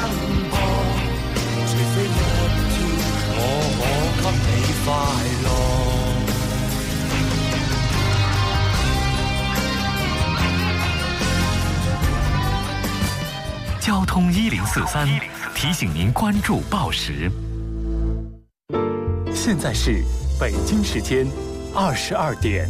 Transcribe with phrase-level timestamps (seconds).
[0.00, 0.10] 奔
[0.50, 0.52] 波，
[1.66, 2.06] 除非一
[2.72, 2.76] 天
[3.38, 3.40] 我
[4.20, 4.86] 可给你快
[5.44, 5.46] 乐。
[13.80, 15.08] 交通一零四三
[15.54, 17.30] 提醒您关注报时。
[19.34, 20.04] 现在是
[20.38, 21.26] 北京时间
[21.74, 22.68] 二十二点。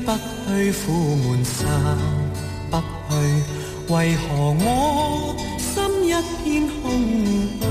[0.00, 1.64] 不去，苦闷散
[2.70, 3.12] 不去，
[3.92, 5.74] 为何我心
[6.04, 6.10] 一
[6.42, 6.44] 片
[6.82, 6.84] 空
[7.60, 7.64] 虚？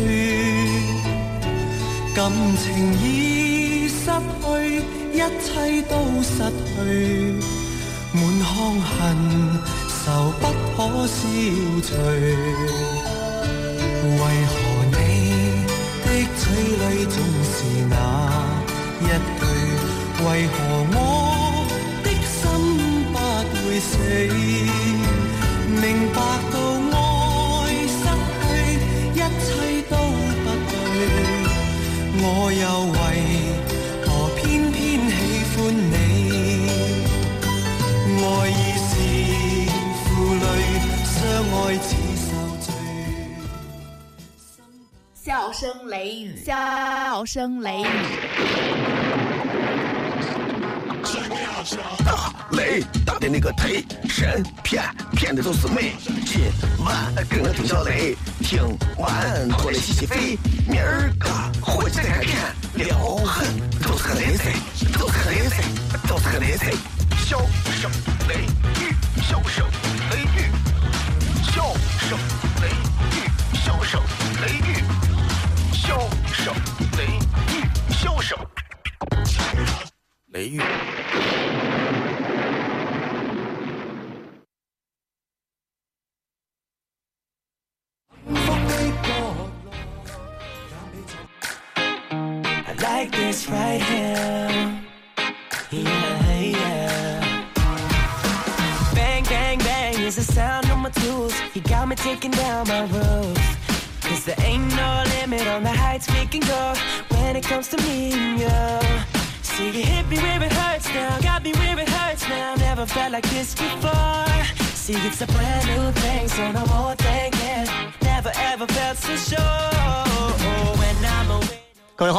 [2.16, 2.64] 感情
[3.02, 3.04] 已
[3.88, 4.10] 失
[4.42, 4.46] 去，
[5.14, 5.94] 一切都
[6.24, 6.30] 失
[6.76, 6.78] 去，
[8.14, 8.50] 满腔
[8.82, 8.94] 恨
[10.04, 10.04] 愁
[10.40, 10.44] 不
[10.76, 11.18] 可消
[11.82, 11.88] 除。
[14.06, 14.54] 为何
[14.92, 14.94] 你
[16.04, 17.56] 的嘴里總是
[17.90, 17.94] 那
[19.02, 19.04] 一
[19.40, 19.44] 句？
[20.24, 20.54] 為何
[20.94, 20.98] 我
[23.76, 23.98] 會死？
[25.68, 26.18] 明白
[26.50, 26.56] 到
[26.94, 26.98] 愛
[27.92, 28.08] 失
[28.40, 28.48] 去，
[29.12, 29.46] 一切
[29.90, 29.94] 都
[30.44, 30.74] 不對。
[32.18, 32.24] 我
[32.54, 32.64] 又
[32.96, 32.96] 為
[34.06, 34.80] 何偏偏
[35.12, 35.14] 喜
[35.52, 35.58] 歡
[35.92, 35.94] 你？
[38.24, 38.90] 愛已是
[40.06, 40.08] 負
[40.40, 40.48] 累，
[41.04, 41.14] 相
[41.52, 41.86] 愛似
[42.24, 42.68] 受罪。
[45.22, 47.86] 笑声雷雨，笑声雷雨。
[52.56, 55.94] 雷打的那个忒神骗，骗的都是美。
[56.26, 56.42] 今
[56.84, 58.62] 晚跟我听小雷，听
[58.98, 60.38] 完过来洗洗肺。
[60.68, 61.30] 明儿个
[61.62, 62.36] 回去再开店，
[62.76, 63.46] 撩狠
[63.82, 64.54] 都是个雷菜，
[64.98, 65.64] 都是个雷菜，
[66.08, 66.72] 都是个雷菜。
[67.26, 67.38] 笑
[67.82, 67.92] 声
[68.30, 68.36] 雷
[68.80, 69.65] 雨，笑声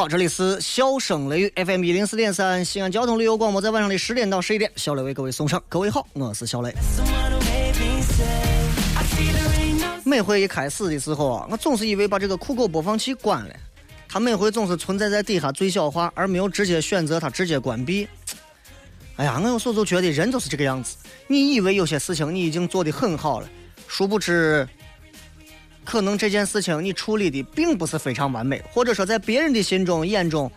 [0.09, 5.61] 这里是笑声雷雨 FM 一零四点三西安交通旅游广播，在晚上的十点到十一点，小雷为各位送上。
[5.69, 6.73] 各位好，我是小雷。
[10.05, 13.57] 每回一开始的时候啊，我总是以为把这个酷狗播放器关了，
[14.09, 18.07] 它每回总是存在在底下最小化，而没有直接选择它直接关闭。
[19.17, 20.97] 哎呀，我有时候就觉得人就是这个样子。
[21.27, 23.49] 你以为有些事情你已经做得很好了，
[23.89, 24.69] 殊不知，
[25.87, 30.51] 可能这件事情你处理的并不是非常完美，或者说在别人的心中眼中，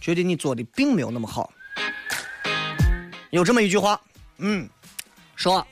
[0.00, 1.52] 觉得你做的并没有那么好。
[3.30, 4.00] 有这么一句话，
[4.38, 4.66] 嗯，
[5.36, 5.64] 说，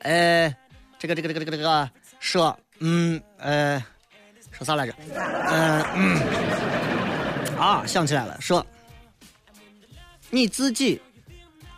[0.00, 0.54] 呃，
[0.98, 1.90] 这个这个这个这个这个
[2.20, 3.82] 说，嗯，呃，
[4.50, 4.94] 说啥来着？
[5.48, 8.64] 嗯、嗯，啊，想起来了，说
[10.28, 11.00] 你自己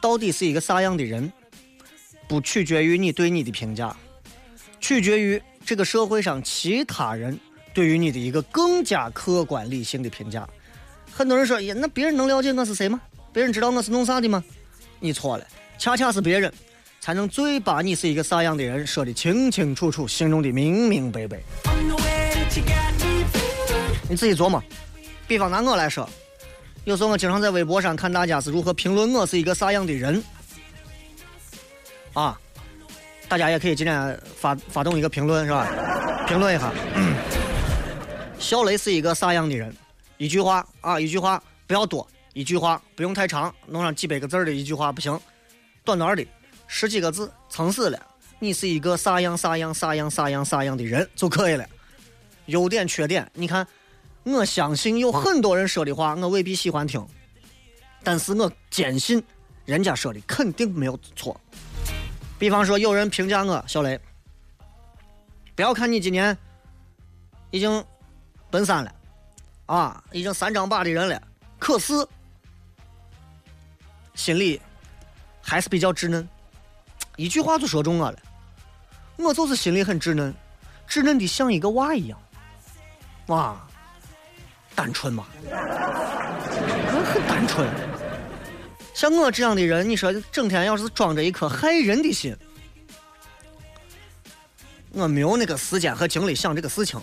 [0.01, 1.33] 到底是一个啥样的人，
[2.27, 3.95] 不取决于你对你的评价，
[4.81, 7.39] 取决于这个社会上其他人
[7.73, 10.49] 对于你的一个更加客观理性的评价。
[11.11, 13.01] 很多人说，呀，那别人能了解我是谁吗？
[13.33, 14.43] 别人知道我是弄啥的吗？
[15.01, 15.47] 你错了，
[15.79, 16.53] 恰恰是别人
[17.01, 21.41] 才能最把你是一个啥样的人说的清清楚楚，形容的明明白白。
[24.09, 24.63] 你自己琢磨。
[25.27, 26.09] 比方拿我来说，
[26.85, 30.23] 有时候我经常在微博上看大家是如何评论我是一个啥样的人，
[32.13, 32.39] 啊，
[33.29, 35.67] 大家也可以今天发发动一个评论是吧？
[36.29, 36.73] 评论一下，
[38.39, 39.75] 小雷是一个啥样的人？
[40.17, 45.19] 一句话啊，一句话不要多，一句话不用太长，弄上几百个字的一句话不行，
[45.85, 46.25] 短短的
[46.67, 47.99] 十几个字，撑死了。
[48.39, 51.67] 你是一个啥样啥样啥样啥样啥样的人就可以了。
[52.47, 53.67] 优点缺点，你看，
[54.23, 57.05] 我相信有很多人说的话，我未必喜欢听，
[58.03, 59.23] 但是我坚信
[59.65, 61.39] 人家说的肯定没有错。
[62.45, 63.99] 比方说，有人评价我小雷，
[65.57, 66.37] 不要看你今年
[67.51, 67.83] 已经
[68.51, 68.95] 奔三了，
[69.65, 71.23] 啊，已经三张把的人了，
[71.59, 72.07] 可是
[74.15, 74.61] 心里
[75.41, 76.29] 还是比较稚嫩，
[77.17, 78.19] 一句话就说中我了。
[79.17, 80.35] 我就是心里很稚嫩，
[80.87, 82.19] 稚嫩的像一个娃一样，
[83.29, 83.57] 哇，
[84.75, 87.94] 单纯嘛，我很单纯。
[88.95, 92.35] 像我这样的人，你说整天要是装着一颗害人的心，
[94.93, 96.99] 我没有那个时间和精力想这个事情。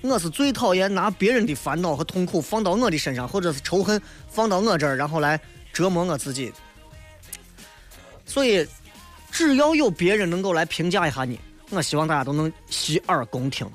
[0.00, 5.38] 我是最讨厌拿别人的烦恼和痛苦放到我的身上，或者是仇恨放到我这儿，然后来
[5.72, 6.52] 折磨我自己。
[8.24, 8.66] 所以，
[9.30, 11.38] 只要有别人能够来评价一下你，
[11.70, 13.68] 我希望大家都能洗耳恭听。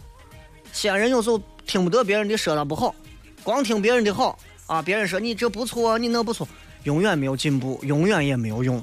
[0.74, 2.96] 西安人有时候听不得别人的说他不好，
[3.44, 4.82] 光听别人的好啊！
[4.82, 6.48] 别人说你这不错，你那不错，
[6.84, 8.82] 永远没有进步，永远也没有用。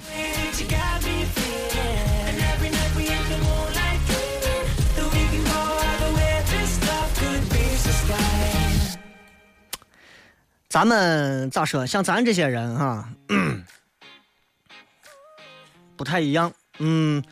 [10.68, 11.86] 咱们咋说？
[11.86, 13.08] 像咱这些人哈，
[15.96, 16.52] 不太一样。
[16.78, 17.24] 嗯，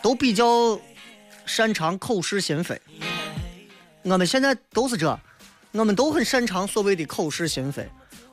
[0.00, 0.80] 都比较
[1.44, 2.80] 擅长口是心非。
[4.02, 5.18] 我们现在都是这，
[5.72, 7.86] 我们都很擅长所谓的口是心非。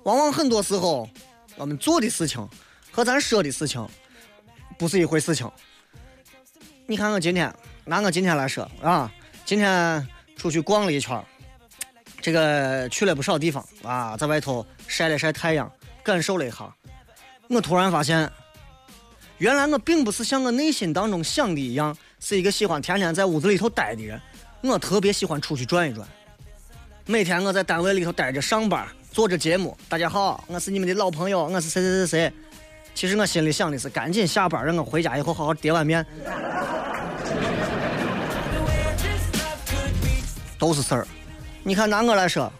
[0.03, 1.09] 往往很多时候，
[1.55, 2.47] 我们做的事情
[2.91, 3.87] 和咱说的事情
[4.77, 5.49] 不是一回事情。
[6.85, 7.53] 你看我今天，
[7.85, 9.11] 拿我今天来说啊，
[9.45, 11.23] 今天出去逛了一圈
[12.21, 15.71] 这个去了不少地方啊，在外头晒了晒太阳，
[16.03, 16.73] 感受了一下。
[17.49, 18.31] 我突然发现，
[19.37, 24.19] 原来我并不是像我内心当中想的一样，是一个喜欢天天在屋子里头待的人。
[24.61, 26.07] 我特别喜欢出去转一转。
[27.05, 29.77] 每天我在单位里头待着上班，做着节目。
[29.87, 32.33] 大家好，我是你们的老朋友，我是谁谁谁谁。
[32.95, 36.03] 其实我心里想的是，赶紧下班，让我回家以后好好叠碗面。
[40.57, 41.07] 都是事儿。
[41.61, 42.51] 你看，拿我来说，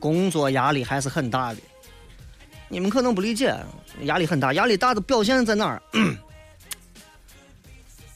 [0.00, 1.60] 工作压力还是很大的。
[2.68, 3.54] 你们可能不理解，
[4.04, 5.82] 压力很大，压力大的表现在哪儿？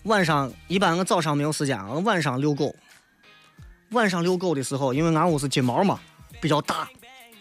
[0.04, 2.74] 晚上一般我早上没有时间，我晚上遛狗。
[3.90, 6.00] 晚上遛狗的时候，因为俺屋是金毛嘛，
[6.40, 6.88] 比较大，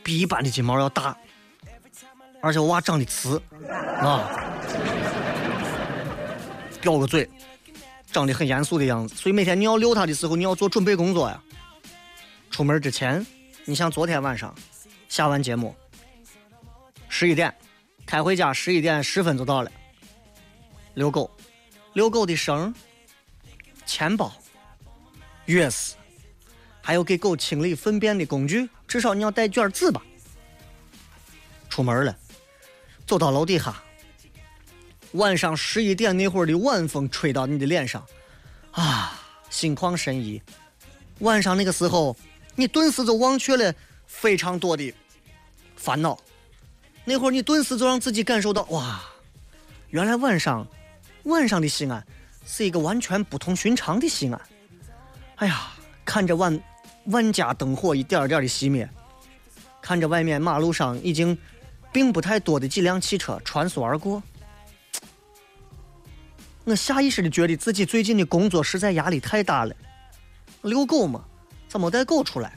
[0.08, 1.18] 比一般的金毛要大，
[2.42, 3.42] 而且我娃长得瓷
[4.00, 4.32] 啊，
[6.82, 7.30] 叼个嘴，
[8.10, 11.44] 长得很严肃的样子，所以每天你要遛它的时候，你要做准备工作呀。
[12.50, 13.28] 出门之前，
[13.66, 14.56] 你像昨天晚上
[15.10, 15.76] 下完节目，
[17.10, 17.54] 十一点
[18.06, 19.70] 开回家，十一点十分就到了。
[20.94, 21.30] 遛狗，
[21.92, 22.74] 遛狗的绳、
[23.86, 24.32] 钱包、
[25.48, 25.96] 钥匙，
[26.82, 30.02] 还有给狗清理粪便的工具，至少你要带卷纸吧。
[31.70, 32.18] 出门了，
[33.06, 33.76] 走到楼底下，
[35.12, 38.06] 晚上十一点那会儿的晚风吹到你的脸上，
[38.72, 39.20] 啊，
[39.50, 40.42] 心旷神怡。
[41.20, 42.16] 晚上那个时候。
[42.60, 43.72] 你顿时就忘却了
[44.08, 44.92] 非常多的
[45.76, 46.18] 烦恼，
[47.06, 49.00] 那会儿你顿时就让自己感受到哇，
[49.92, 50.68] 原来晚上
[51.26, 52.04] 晚上的西安
[52.48, 54.42] 是一个完全不同寻常的西安。
[55.36, 55.68] 哎呀，
[56.04, 56.60] 看着晚
[57.08, 58.90] 万家灯火一点点的熄灭，
[59.82, 61.38] 看着外面马路上已经
[61.92, 64.22] 并不太多的几辆汽车穿梭而过，
[66.66, 69.76] 我下意识的觉得自己最近的工作实在压力太大了，
[70.62, 71.24] 遛狗嘛。
[71.70, 72.54] 怎么带狗出来？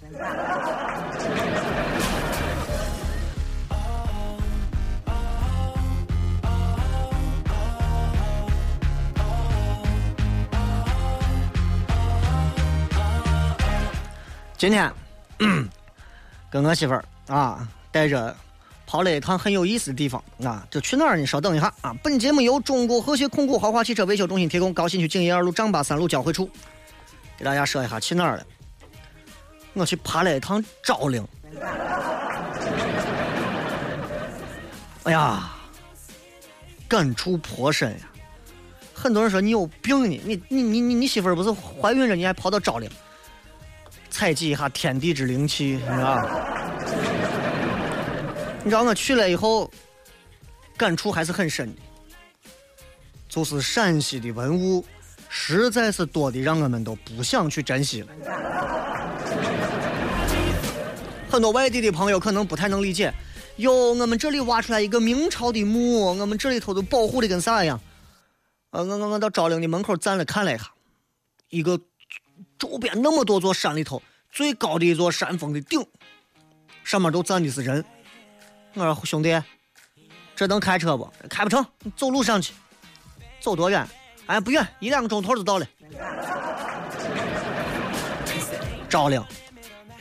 [14.60, 14.92] 今天
[16.52, 18.36] 跟我媳妇儿啊，带着
[18.84, 21.24] 跑了一趟很有意思的地方啊，就去哪儿呢？
[21.24, 21.96] 稍等一下啊！
[22.02, 26.50] 本节目由中国和谐控股豪华汽车维修中心提供，高新区景业二路张八三路交汇处，
[27.38, 28.44] 给大家说一下去哪儿了。
[29.72, 31.26] 我去爬了一趟昭陵，
[35.04, 35.52] 哎呀，
[36.86, 38.10] 感触颇深呀！
[38.92, 42.90] 很多人说你有病呢，你你你你你媳妇儿不是怀孕了，你还跑到昭陵
[44.10, 46.18] 采集一下天地之灵气，你知道？
[48.62, 49.70] 你知道我去了以后，
[50.76, 51.80] 感触还是很深的，
[53.28, 54.84] 就是陕西的文物
[55.28, 58.08] 实在是多的，让我们都不想去珍惜了。
[61.30, 63.14] 很多外地的朋友可能不太能理解，
[63.56, 67.80] 哟，我们这里挖出来一个明朝的墓，我们这里头都保护的跟啥一样？
[68.70, 70.64] 呃，我我我到昭陵的门口站了看了一下，
[71.48, 71.80] 一个
[72.60, 75.82] 周边那么多座山里头最高的一座山峰的顶，
[76.84, 77.82] 上面都站的是人。
[78.74, 79.42] 我说兄弟，
[80.36, 81.10] 这能开车不？
[81.30, 82.52] 开不成，你走路上去。
[83.40, 83.88] 走多远？
[84.26, 85.66] 哎，不远，一两个钟头就到了。
[88.90, 89.24] 昭陵。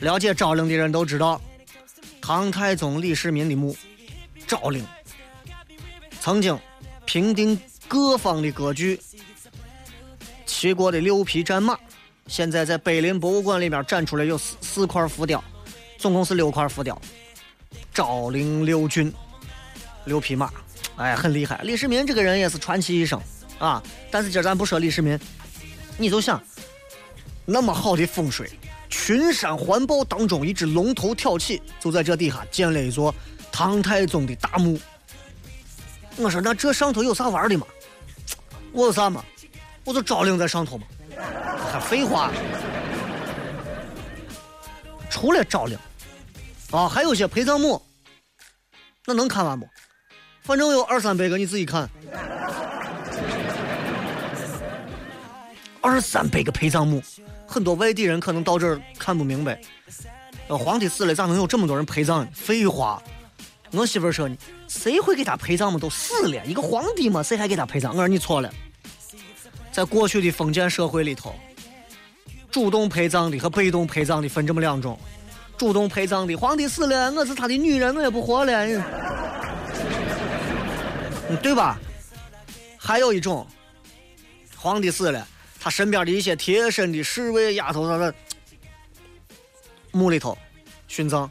[0.00, 1.40] 了解昭陵的人都知道，
[2.20, 3.74] 唐太宗李世民的墓，
[4.46, 4.86] 昭陵，
[6.20, 6.58] 曾经
[7.06, 9.00] 平定各方的割据，
[10.44, 11.78] 齐国的六匹战马，
[12.30, 15.42] 现在在碑林博物馆里面展出来有四四块浮雕，
[15.98, 16.96] 总共是六块浮雕。
[17.92, 19.12] 昭陵六骏，
[20.04, 20.48] 六匹马，
[20.94, 21.60] 哎，很厉害。
[21.64, 23.20] 李世民这个人也是传奇一生
[23.58, 23.82] 啊。
[24.12, 25.18] 但是今儿咱不说李世民，
[25.98, 26.40] 你就想，
[27.44, 28.48] 那么好的风水，
[28.88, 33.12] 群山环抱当中，一只龙头挑起，就在这底下建了一座
[33.50, 34.78] 唐太宗的大墓。
[36.16, 37.66] 我说那这上头有啥玩的吗？
[38.70, 39.24] 我有啥嘛？
[39.84, 40.86] 我就昭陵在上头嘛。
[41.70, 42.30] 还废话。
[45.08, 45.78] 除了昭陵。
[46.70, 47.82] 啊，还有些陪葬墓，
[49.04, 49.68] 那能看完不？
[50.42, 51.90] 反正有二三百个，你自己看。
[55.80, 57.02] 二三百个陪葬墓，
[57.44, 59.60] 很多外地人可能到这儿看不明白。
[60.46, 62.28] 呃，皇帝死了，咋能有这么多人陪葬呢？
[62.32, 63.02] 废话，
[63.72, 64.36] 我媳妇说呢，
[64.68, 65.78] 谁会给他陪葬嘛？
[65.78, 67.90] 都死了，一个皇帝嘛，谁还给他陪葬？
[67.90, 68.48] 我说你错了，
[69.72, 71.34] 在过去的封建社会里头，
[72.50, 74.98] 主动陪葬的和被动陪葬的分这么两种。
[75.56, 78.66] 主动陪葬的皇帝死了，我是他的女人，我也不活了，
[81.42, 81.78] 对吧？
[82.78, 83.46] 还有一种，
[84.56, 85.28] 皇帝死了，
[85.60, 88.14] 他身边的一些贴身的侍卫丫头，啥的
[89.92, 90.36] 墓里头
[90.88, 91.30] 殉葬、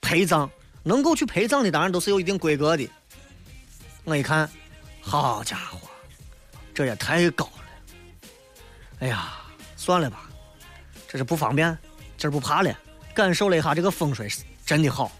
[0.00, 0.50] 陪葬，
[0.82, 2.90] 能够去陪葬的，当然都是有一定规格的。
[4.02, 4.50] 我一看，
[5.00, 5.88] 好家伙，
[6.74, 7.61] 这也太高了！
[9.02, 9.32] 哎呀，
[9.76, 10.30] 算了吧，
[11.08, 11.76] 这是不方便，
[12.16, 12.72] 今儿不爬了。
[13.12, 15.10] 感受了一下这个风水是真的好，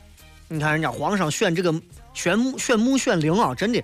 [0.46, 1.74] 你看人家皇上选这个
[2.14, 3.82] 选墓选墓选陵啊，真的。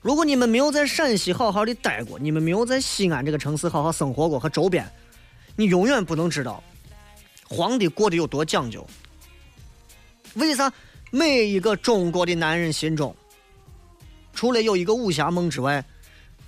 [0.00, 4.84] 如果你们没有在陕西好好的待过，你们没有在西安这个城市好好生活过和周边，
[5.54, 6.60] 你永远不能知道
[7.48, 8.84] 皇帝过得有多讲究。
[10.34, 10.70] 为啥
[11.12, 13.14] 每一个中国的男人心中，
[14.34, 15.84] 除了有一个武侠梦之外，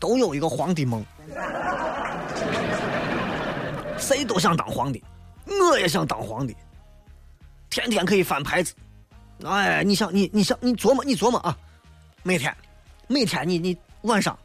[0.01, 1.07] 都有一个皇帝梦？
[4.05, 5.03] 谁都想当皇帝，
[5.47, 6.55] 我也想当皇帝。
[7.71, 8.75] 天天可以翻牌子，
[9.45, 11.57] 哎，你想你你想你琢磨你琢磨啊，
[12.23, 12.55] 每天
[13.07, 14.39] 每天你你晚上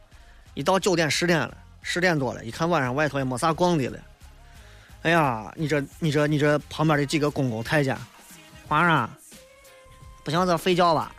[0.54, 4.00] 一到九点十点了十点多了，一看晚上外头也没啥逛的了，
[5.01, 7.98] 哎呀，你这你这你这旁边的几个公公太监，
[8.66, 9.10] 皇上，
[10.24, 11.12] 不行，咱睡觉吧。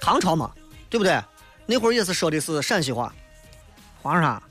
[0.00, 0.50] 唐朝嘛，
[0.88, 1.22] 对不对？
[1.66, 3.14] 那会儿也是说的是陕西话，
[4.02, 4.42] 皇上，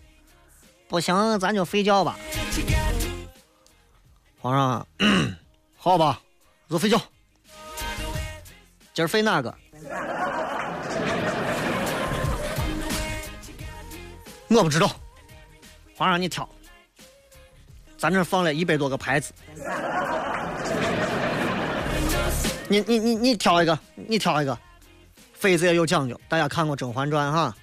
[0.87, 2.15] 不行，咱就睡觉吧。
[4.39, 4.87] 皇上，
[5.75, 6.21] 好吧，
[6.69, 7.01] 就睡觉。
[8.93, 9.53] 今儿睡哪个？
[14.49, 14.89] 我不知道。
[15.95, 16.47] 皇上，你挑。
[17.97, 19.33] 咱这放了一百多个牌子。
[22.67, 24.57] 你你你你挑一个，你挑一个。
[25.33, 27.55] 妃子也有讲究，大家看过《甄嬛传》哈？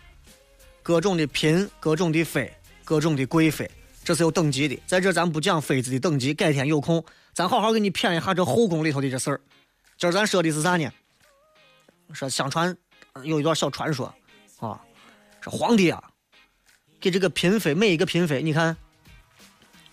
[0.87, 2.49] 各种的嫔，各种的妃，
[2.85, 3.69] 各种的贵妃。
[4.05, 9.41] 这是有等级的，在这咱不讲妃子的等级，改天有空咱好好给你谝一下这后宫里头的这事儿。
[9.99, 10.89] 今儿咱说的是啥呢？
[12.13, 12.77] 说相传
[13.25, 14.07] 有一段小传说
[14.61, 14.81] 啊，
[15.41, 16.01] 说皇帝啊
[17.01, 18.77] 给这个嫔妃每一个嫔妃，你看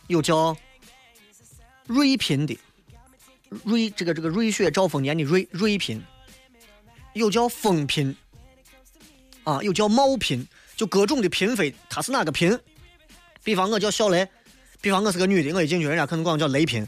[0.05, 0.55] 有叫
[1.87, 2.55] 瑞嫔的，
[3.63, 5.99] 瑞这个这个瑞雪兆丰年的瑞瑞嫔，
[7.13, 8.15] 有叫丰嫔
[9.43, 12.59] 啊，有叫茂嫔，就各种的嫔妃，她是哪个嫔？
[13.43, 14.27] 比方我叫小雷，
[14.81, 16.87] 比方我是个女的，我一进去，人家可能管我叫雷嫔。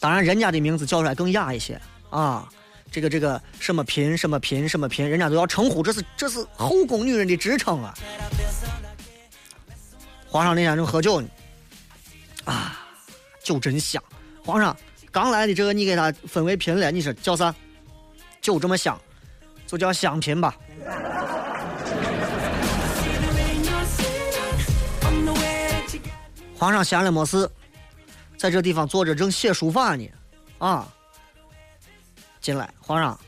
[0.00, 1.80] 当然，人家的名字叫出来更雅一些
[2.10, 2.48] 啊。
[2.90, 7.92] 这个这个什么嫔什么嫔什么嫔，人家都要称呼，这是这是后宫女人的职称啊。
[10.28, 11.28] 皇上那天正喝酒呢，
[12.44, 12.86] 啊，
[13.42, 14.02] 酒真香。
[14.44, 14.74] 皇上
[15.10, 17.54] 刚来的这个，你给他分为嫔了，你说叫啥？
[18.40, 18.98] 酒这么香，
[19.66, 20.56] 就叫香嫔吧。
[26.58, 27.48] 皇上闲了没事，
[28.38, 30.08] 在这地方坐着正写书法呢，
[30.56, 30.88] 啊，
[32.40, 33.20] 进来，皇上，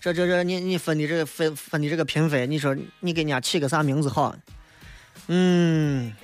[0.00, 4.34] 这这这，你你分的这个分分的这个嫔妃，你说你给人家起个啥名字好？
[5.26, 6.14] 嗯，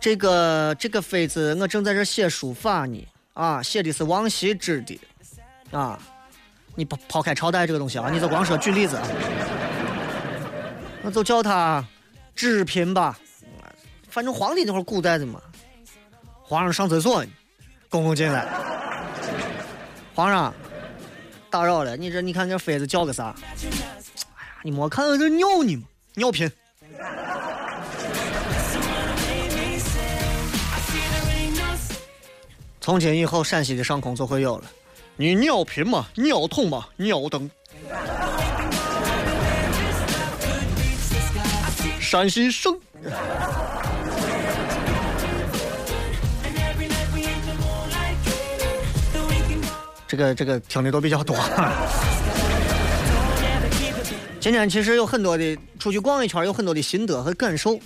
[0.00, 5.00] 这个这个妃子，我正在这写书法呢，啊，写的是王羲之的，
[5.70, 6.00] 啊，
[6.78, 8.96] 你抛抛开朝代这个东西啊，你就光说举例子，
[11.02, 11.84] 那就叫他
[12.36, 13.18] 芷嫔吧。
[14.08, 15.40] 反正皇帝那会儿古代的嘛，
[16.40, 17.24] 皇上上厕所，
[17.88, 18.46] 公公进来，
[20.14, 20.54] 皇上
[21.50, 23.34] 打扰了，你这你看这妃子叫个啥？
[23.42, 25.82] 哎呀，你没看这尿呢吗？
[26.14, 26.48] 尿频。
[32.80, 34.64] 从今以后，陕西的上空就会有了，
[35.20, 36.06] 你尿频吗？
[36.14, 36.86] 尿痛吗？
[36.96, 37.50] 尿等。
[42.00, 42.72] 山西省。
[50.06, 51.34] 这个这个听的都比较多。
[54.38, 57.76] 今天其实有很多的出去逛一圈，有很多的心得和感受。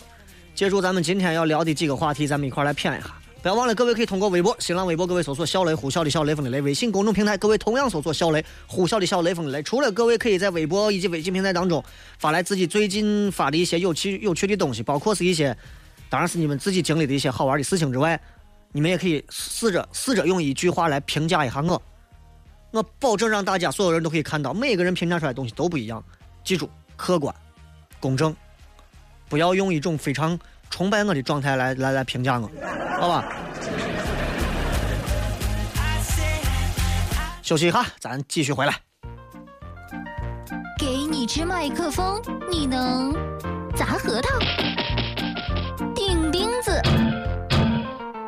[0.54, 3.06] 借助咱们今天要聊的几个话题，咱们一块来谝一下。
[3.42, 9.60] 不要忘了，各位可以通过微博、新浪微博，各位搜索“小雷”“呼啸的小雷锋的雷”；微信公众平台，各位同样搜索“小雷”“呼啸的小雷锋的雷”。
[9.64, 11.82] 除了各位可以在微博以及微信平台当中
[12.20, 15.56] 发来自己最近发的一些有趣有趣的东西，包括是一些，
[16.08, 18.20] 当然是你们自己经历的一些好玩的事情之外，
[18.70, 21.82] 你们也可以试着试着用一句话来评价一下我。
[22.70, 26.00] 我保证让大家所有人都可以看到，每个人评价出来的东西都不一样。
[26.44, 27.34] 记住，客观、
[27.98, 28.32] 公正，
[29.28, 30.38] 不要用一种非常
[30.72, 32.50] 崇拜我的状态来来来评价我，
[32.98, 33.22] 好吧？
[37.42, 38.74] 休息一下，咱继续回来。
[40.78, 43.12] 给你支麦克风，你能
[43.76, 44.30] 砸核桃、
[45.94, 46.80] 钉钉子？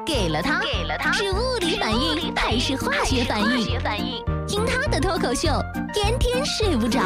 [0.05, 4.34] 给了他，给了他，是物理反应还是化学反应？
[4.47, 5.49] 听他的脱口秀，
[5.93, 7.01] 天天睡不着。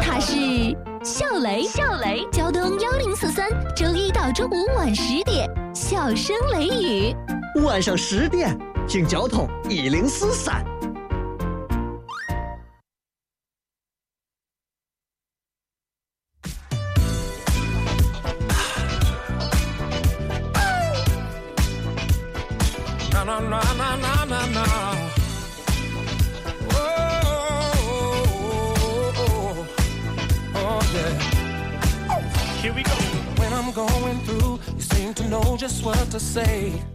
[0.00, 0.34] 他是
[1.04, 7.16] 笑雷，笑雷，交通幺零四三，周一到周五晚十点，笑声雷雨。
[7.64, 10.64] 晚上十点听交通一零四三。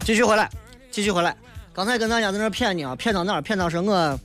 [0.05, 0.47] 继续回来，
[0.91, 1.35] 继续回来。
[1.73, 3.41] 刚才跟大家在那谝呢啊，谝到哪儿？
[3.41, 4.19] 谝到是我，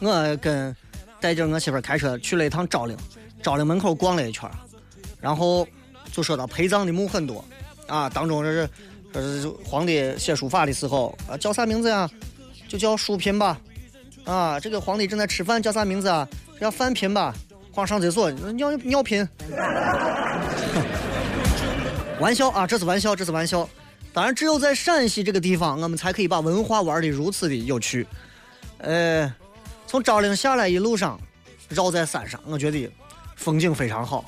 [0.00, 0.74] 我跟
[1.20, 2.96] 带着我媳妇开车去了一趟昭陵，
[3.40, 4.50] 昭陵门口逛了一圈，
[5.20, 5.64] 然后
[6.10, 7.44] 就说到陪葬的墓很多
[7.86, 8.68] 啊，当中这是，
[9.12, 12.10] 这是皇帝写书法的时候啊，叫啥名字呀？
[12.68, 13.56] 就叫书嫔吧。
[14.24, 16.26] 啊，这个皇帝正在吃饭，叫啥名字啊？
[16.60, 17.32] 叫饭嫔吧。
[17.70, 19.28] 皇上厕所尿尿频。
[22.24, 23.68] 玩笑啊，这是玩笑，这是玩笑。
[24.10, 28.06] 当然，只有在陕西这个地方，我们才可以把文化玩的如此的有趣。
[28.78, 29.30] 呃，
[29.86, 31.20] 从昭陵下来一路上，
[31.68, 32.90] 绕在山上，我觉得
[33.36, 34.24] 风景非常好。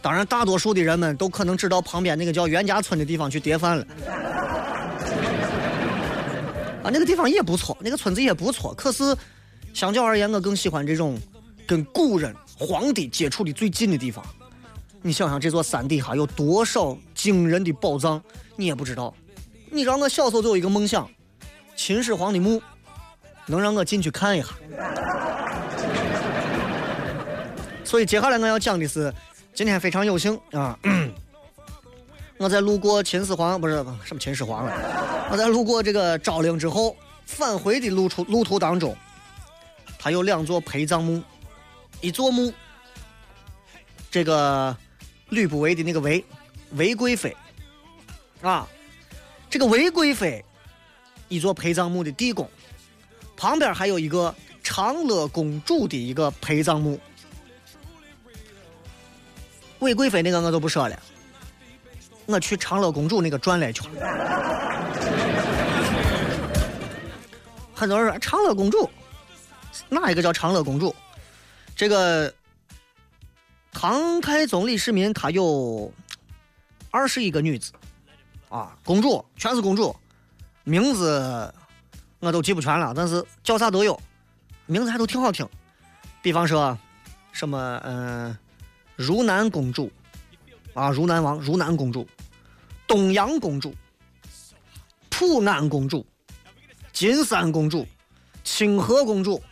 [0.00, 3.84] 当然，大多数的人们都可能知道旁边那个叫袁家村的地方去叠饭了。
[6.84, 8.72] 啊，那个地方也不错，那个村子也不错。
[8.74, 9.02] 可是，
[9.72, 11.18] 相较而言，我更喜欢这种
[11.66, 14.24] 跟古人、皇帝接触的最近的地方。
[15.06, 18.22] 你想想，这座山底下有多少惊人的宝藏，
[18.56, 19.14] 你也不知道。
[19.70, 21.06] 你让我小时候就有一个梦想，
[21.76, 22.58] 秦始皇的墓，
[23.44, 24.48] 能让我进去看一下。
[27.84, 29.12] 所以接下来我要讲的是，
[29.52, 30.78] 今天非常有幸啊，
[32.38, 33.74] 我在路过秦始皇不是
[34.06, 38.96] 什么秦始皇了，我在路过这个昭陵之后，返回的路途路途当中，
[39.98, 41.22] 它有两座陪葬墓，
[42.00, 42.50] 一座墓，
[44.10, 44.74] 这个
[45.30, 46.24] 吕不韦的那个韦，
[46.72, 47.36] 韦贵妃，
[48.42, 48.68] 啊，
[49.50, 50.44] 这个韦贵妃，
[51.28, 52.48] 一座陪葬墓的地宫，
[53.36, 57.00] 旁边还有一个长乐公主的一个陪葬墓。
[59.80, 60.98] 韦贵妃那个我就不说了，
[62.26, 63.84] 我去长乐公主那个转了一圈。
[67.74, 68.88] 很多人说长乐公主，
[69.88, 70.94] 哪一个叫长乐公主？
[71.76, 72.32] 这个
[73.74, 75.92] 唐太宗李世民他有
[76.90, 77.72] 二十一个女子，
[78.48, 79.94] 啊，公主全是公主，
[80.62, 81.52] 名字
[82.20, 84.00] 我都记不全了，但是叫啥都有，
[84.64, 85.46] 名字还都挺好听。
[86.22, 86.78] 比方说，
[87.32, 88.34] 什么嗯。
[88.96, 89.90] 如南公主，
[90.72, 92.06] 啊，如南王、如南公主，
[92.86, 93.74] 东阳公主，
[95.10, 96.06] 普安公主，
[96.92, 97.84] 金山公主，
[98.44, 99.42] 清河公主，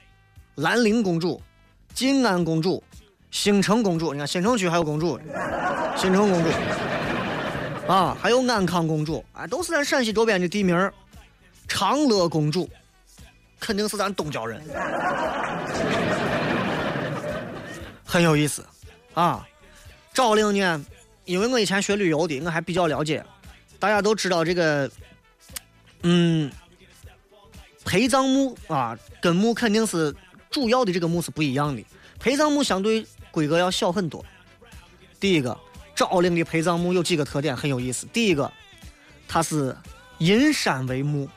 [0.55, 1.43] 兰陵公主，
[1.93, 2.81] 晋安公主，
[3.33, 4.13] 兴城公主。
[4.13, 5.19] 你看新城区还有公主，
[5.97, 6.51] 新城公主，
[7.93, 10.93] 啊，还有安康公主，啊，都是咱陕西周边的地名。
[11.67, 12.69] 长乐公主，
[13.59, 14.63] 肯定是咱东郊人，
[18.05, 18.63] 很有意思。
[19.15, 19.47] 啊，
[20.13, 20.85] 昭陵呢？
[21.25, 23.25] 因为我以前学旅游的，我还比较了解。
[23.79, 24.91] 大家都知道这个，
[26.03, 26.53] 嗯，
[27.85, 30.15] 陪葬墓啊，跟墓肯定是
[30.51, 31.83] 主要的这个墓是不一样的。
[32.19, 34.25] 陪葬墓相对规格要小很多。
[35.19, 35.59] 第一个，
[35.97, 38.07] 昭陵的陪葬墓有几个特点很有意思。
[38.13, 38.53] 第一个，
[39.27, 39.77] 它是
[40.19, 41.29] 阴山为墓，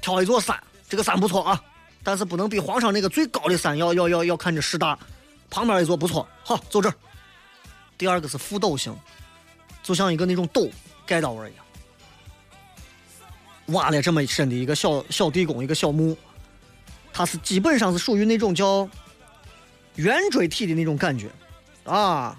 [0.00, 1.62] 挑一座山，这个山不错啊，
[2.02, 4.98] 但是不能比皇上那个最高的山要要要要看着势大。
[5.48, 6.94] 旁边一座不错，好，走这儿。
[7.96, 8.94] 第二个是覆斗形，
[9.82, 10.68] 就像一个那种斗
[11.06, 11.64] 盖到位一样，
[13.66, 16.16] 挖了这么深的一个小小地宫，一个小墓，
[17.12, 18.86] 它是基本上是属于那种叫
[19.96, 21.28] 圆锥体的那种感觉
[21.84, 22.36] 啊，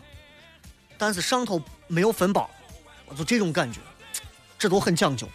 [0.98, 2.50] 但是上头没有分包，
[3.18, 3.80] 就这种感觉，
[4.58, 5.28] 这都很讲究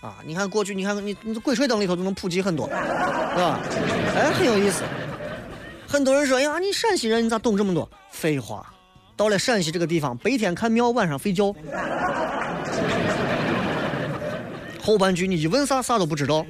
[0.00, 0.16] 啊。
[0.24, 3.60] 你看过去，你看你你鬼吹灯里头都能普及很多，是吧？
[4.14, 4.82] 哎，很有意思。
[5.88, 7.88] 很多人说呀，你陕西人你咋懂这么多？
[8.10, 8.72] 废话，
[9.16, 11.54] 到了陕西这个地方，白天看庙，晚上睡觉。
[14.82, 16.46] 后半句你一问啥啥都不知道。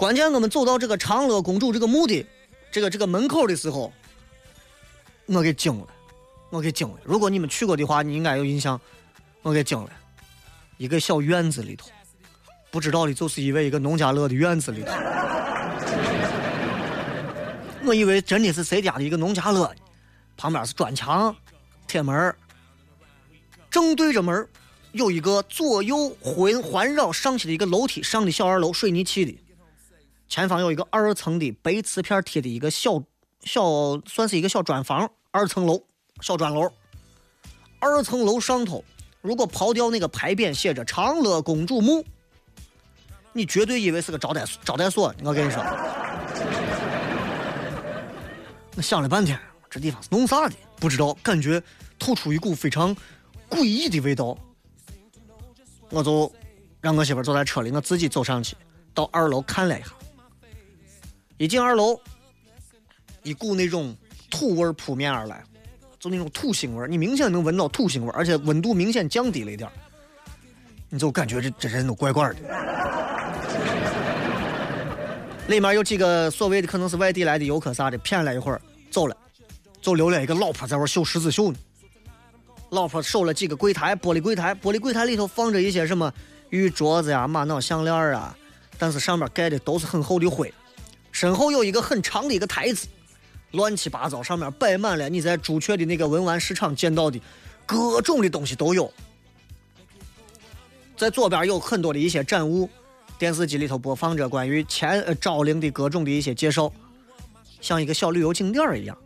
[0.00, 2.24] 关键我们走到这个长乐公主这个墓的
[2.72, 3.92] 这个这个门口的时候，
[5.26, 5.86] 我给惊了，
[6.48, 6.94] 我给惊了。
[7.04, 8.80] 如果你们去过的话，你应该有印象。
[9.42, 9.90] 我给惊了，
[10.78, 11.90] 一个小院子里头，
[12.70, 14.90] 不知道的就是以为一个农家乐的院子里头。
[17.84, 19.70] 我以为真的是谁家的一个农家乐，
[20.34, 21.36] 旁边是砖墙、
[21.86, 22.34] 铁门
[23.70, 24.48] 正对着门
[24.92, 29.38] 有一个左右环环绕上去的一个楼梯，上的小二楼，水泥砌的。
[30.30, 33.02] 前方有一个二层的白瓷片贴的一个小
[33.42, 35.82] 小，算是一个小砖房，二层楼，
[36.20, 36.70] 小砖楼。
[37.80, 38.84] 二层楼上头，
[39.22, 42.04] 如果刨掉那个牌匾，写着“长乐公主墓”，
[43.34, 45.12] 你绝对以为是个招待招待所。
[45.24, 45.60] 我跟你说，
[48.76, 49.36] 我想了半天，
[49.68, 50.54] 这地方是弄啥的？
[50.76, 51.60] 不知道，感觉
[51.98, 52.94] 透出一股非常
[53.48, 54.38] 诡异的味道。
[55.88, 56.32] 我就
[56.80, 58.54] 让我媳妇坐在车里，我自己走上去，
[58.94, 59.88] 到二楼看了一下。
[61.40, 61.98] 一进二楼，
[63.22, 63.96] 一股那种
[64.30, 65.42] 土味扑面而来，
[65.98, 69.66] 就那种土腥味你明显能闻到土腥味而且温度明显降低了一点
[70.90, 72.36] 你就感觉这这人都怪怪的。
[75.48, 79.16] 里面有几个所谓的可能是外地来的游客啥的，骗了一会儿走了，
[79.80, 81.58] 就留了一个老婆在那绣十字绣呢。
[82.68, 86.12] 老婆守了几个柜台，玻璃柜台，玻璃柜台里头放着一些什么
[86.50, 88.36] 玉镯子呀、玛瑙项链啊，
[88.76, 90.52] 但是上面盖的都是很厚的灰。
[91.20, 92.88] 身后有一个很长的一个台子，
[93.50, 97.20] 乱七八糟，上面摆满了你在朱雀的那个文玩市场见到的
[97.66, 98.90] 各种的东西都有。
[100.96, 102.70] 在左边有很多的一些展物，
[103.18, 106.72] 电视机里头播放着关于前呃昭陵的各种的一些介绍，
[107.60, 108.96] 像一个小旅游景点一样。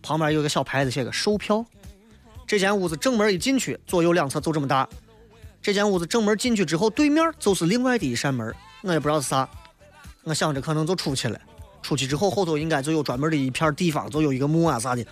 [0.00, 1.62] 旁边有个小牌子，写个售票。
[2.46, 4.88] 这间屋子正门一进去，左右两侧就这么大。
[5.60, 9.46] 这间屋子正门进去之后，对面就是另外的一扇门，我也不知道是啥。
[10.24, 11.40] 我想着可能就出去了，
[11.82, 15.04] 出去之后后头应该就有专门的一片地方，就有一个墓啊啥的。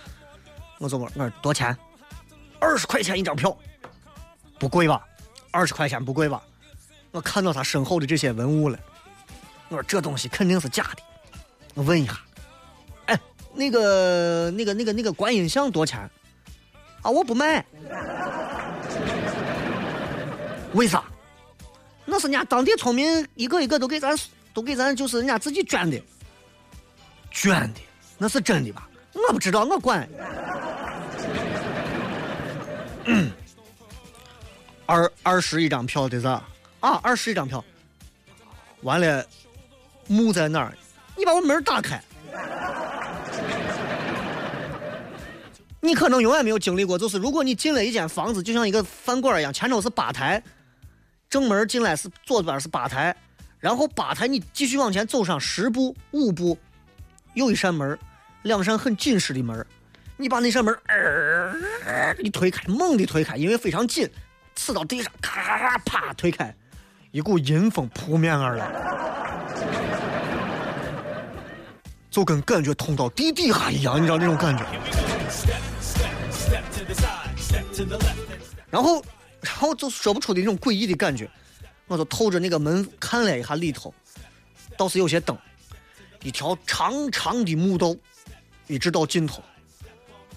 [0.77, 1.77] 我就问，我说多少钱？
[2.59, 3.55] 二十块钱一张票，
[4.57, 5.05] 不贵吧？
[5.51, 6.41] 二十块钱不贵吧？
[7.11, 8.79] 我看到他身后的这些文物了，
[9.67, 11.03] 我说这东西肯定是假的。
[11.73, 12.19] 我问一下，
[13.07, 13.19] 哎，
[13.53, 15.99] 那个那个那个那个观音像多钱？
[17.01, 17.65] 啊，我不卖，
[20.73, 21.03] 为啥？
[22.05, 24.17] 那是人家当地村民一个一个都给咱，
[24.53, 26.01] 都给咱，就是人家自己捐的，
[27.31, 27.79] 捐的，
[28.17, 28.87] 那是真的吧？
[29.13, 30.07] 我不知道，我管。
[34.85, 36.43] 二二十一张票的咋？
[36.81, 37.63] 啊，二十一张票。
[38.81, 39.25] 完了，
[40.07, 40.73] 墓在哪儿？
[41.15, 42.01] 你把我门打开。
[45.79, 50.41] 你可能永远没有经历过，就是如果你进了一间房子，就像一个饭馆一样，前头是吧台，
[51.29, 53.15] 正门进来是左边是吧台，
[53.61, 56.57] 然后吧台你继续往前走上十步五步，
[57.35, 57.97] 有一扇门，
[58.41, 59.63] 两扇很紧实的门，
[60.17, 61.53] 你把那扇门呃
[62.19, 64.09] 你推开，猛地推开，因为非常紧，
[64.55, 66.53] 刺到地上，咔咔咔啪推开，
[67.11, 68.67] 一股阴风扑面而来，
[72.09, 74.65] 就跟感觉通到地底下一样，你知道那种感觉。
[78.71, 79.03] 然后，
[79.41, 81.29] 然后就说不出的那种诡异的感觉，
[81.91, 83.93] 我就透着那个门看了一下里头，
[84.77, 85.37] 倒是有些灯，
[86.23, 87.93] 一条长长的木道，
[88.67, 89.43] 一直到尽头。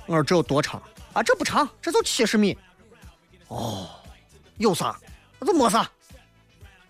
[0.06, 1.22] 我说这有多长啊？
[1.22, 2.58] 这不长，这就七十米。
[3.46, 3.88] 哦，
[4.58, 4.98] 有啥？
[5.38, 5.88] 那就没啥。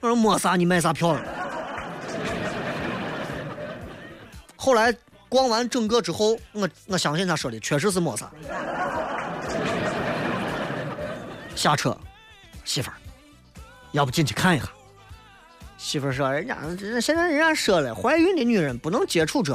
[0.00, 1.20] 我说没啥，你买啥票了？
[4.56, 4.96] 后来
[5.28, 8.32] 逛完整个之后，我我相信他说的确实是没啥。
[11.54, 11.94] 下车，
[12.64, 12.96] 媳妇儿，
[13.94, 14.66] 要不进去看一下？
[15.78, 16.56] 媳妇说：“人家
[17.00, 19.52] 现在人家说了，怀孕的女人不能接触这。”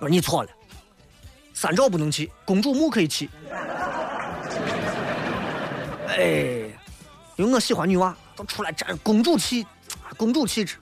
[0.00, 0.48] 我说：“你错了，
[1.52, 3.28] 三兆不能去，公主墓可以去。
[6.08, 6.70] ”哎，
[7.36, 9.66] 因为我喜欢女娃，都出来沾公主气，
[10.16, 10.76] 公主气质。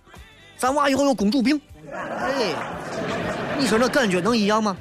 [0.57, 1.61] 咱娃以后有公主病。
[1.93, 2.55] 哎，
[3.59, 4.77] 你说那感觉能一样吗？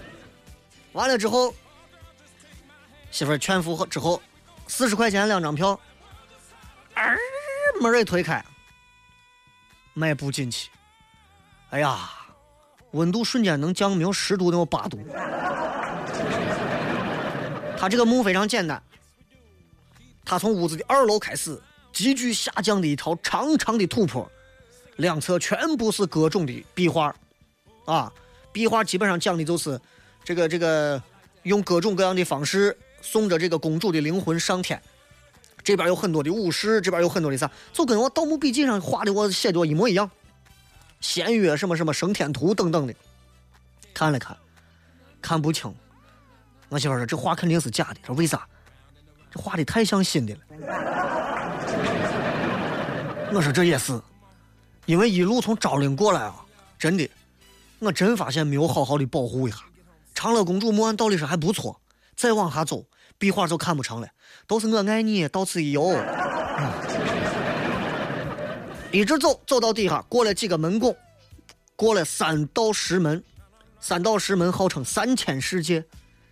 [0.91, 1.53] 完了之后，
[3.09, 4.21] 媳妇儿全付之后，
[4.67, 5.79] 四十块钱两张票，
[6.95, 7.17] 儿
[7.81, 8.43] 门一推开，
[9.93, 10.69] 迈步进去，
[11.69, 12.09] 哎呀，
[12.91, 14.99] 温度瞬间能降没有十度，能有八度。
[17.77, 18.81] 他这个墓非常简单，
[20.25, 21.61] 他从屋子的二楼开始，
[21.93, 24.29] 急剧下降的一条长长的土坡，
[24.97, 27.15] 两侧全部是各种的壁画，
[27.85, 28.11] 啊，
[28.51, 29.79] 壁画基本上讲的就是
[30.25, 31.01] 这个这个
[31.43, 34.81] 用各种各样的方式送着这个公主的灵魂上天。
[35.63, 40.09] 这边有很多的武士，这边有很多的啥，就跟我《盗墓笔记》上画的我写的一模一样，
[41.01, 42.93] 仙乐什么什么升天图等等的，
[43.93, 44.35] 看了看，
[45.21, 45.73] 看不清。
[46.69, 48.47] 我媳妇说：“这画肯定是假的。”说：“为啥？
[49.31, 50.39] 这画的太像新的了。
[53.33, 53.99] ”我说：“这也是，
[54.85, 56.35] 因为一路从昭陵过来啊，
[56.77, 57.09] 真的，
[57.79, 59.57] 我真发现没有好好的保护一下。
[60.13, 61.79] 长乐公主墓按道理说还不错，
[62.15, 62.85] 再往下走，
[63.17, 64.07] 壁画就看不成了，
[64.49, 65.95] 都是我爱你，到此一游。
[68.91, 70.97] 一直走，走到底下，过了几个门拱，
[71.75, 73.23] 过了三道石门，
[73.79, 75.85] 三道石门号称三千世界。”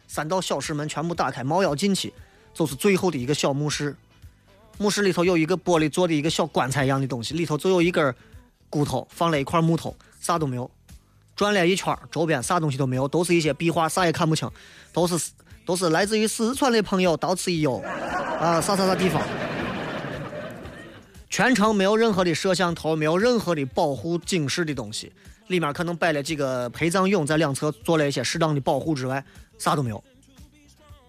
[0.10, 2.12] 三道小石门全部打开，猫妖进去，
[2.56, 3.96] 就是最后的一个小墓室。
[4.80, 8.16] 墓室里头有一个玻璃做的一个小棺材一样的东西，里头就有一根
[8.68, 10.72] 骨头，放了一块木头，啥都没有。
[11.36, 14.50] 转了一圈，周边啥东西都没有，都是一些壁画，啥也看不清，
[14.92, 15.32] 都是
[15.68, 17.80] 都是来自于四川的朋友到此一游
[18.40, 19.22] 啊，啥啥啥地方。
[21.30, 25.12] 全程没有任何的摄像头，没有任何的保护警示的东西，
[25.48, 29.22] 里面可能摆了几个陪葬俑，在两侧做了一些适当的保护之外。
[29.58, 30.02] 啥都没有，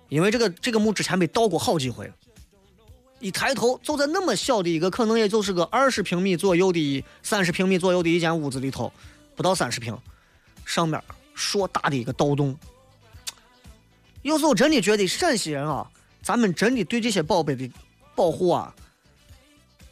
[0.08, 2.10] 因为这个这个墓之前被盗过好几回。
[3.20, 8.92] 一抬头，就在那么小的一个，可能也就是个二十平米左右的、三十平米左右的一间屋子里头，
[9.36, 9.96] 不到三十平，
[10.64, 11.00] 上面
[11.34, 12.58] 硕大的一个盗洞。
[14.22, 15.88] 有时候真的觉得陕西人啊，
[16.22, 17.70] 咱们真的对这些宝贝的
[18.14, 18.74] 保护啊，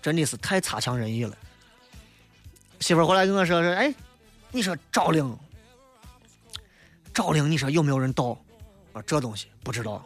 [0.03, 1.37] 真的是太差强人意了。
[2.81, 3.95] 媳妇儿回来跟我说说，哎，
[4.51, 5.39] 你说昭陵，
[7.15, 8.39] 昭陵，你说有没有人盗？
[8.93, 10.05] 啊，这东西不知道。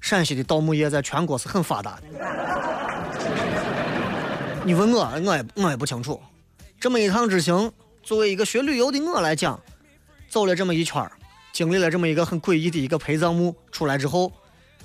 [0.00, 2.02] 陕西的盗墓业在全国是很发达的。
[4.66, 6.20] 你问我，我也我也不清楚。
[6.78, 9.58] 这么一趟之行，作为一个学旅游的我来讲，
[10.28, 11.10] 走了这么一圈儿
[11.54, 14.30] 经历了这么一个很诡异的一个陪葬墓，出来之后，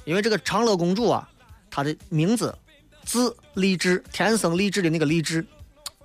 [0.06, 1.28] 因为这个长乐公主啊，
[1.72, 2.56] 她的名字
[3.04, 5.44] 字丽质，天生丽质的那个丽质，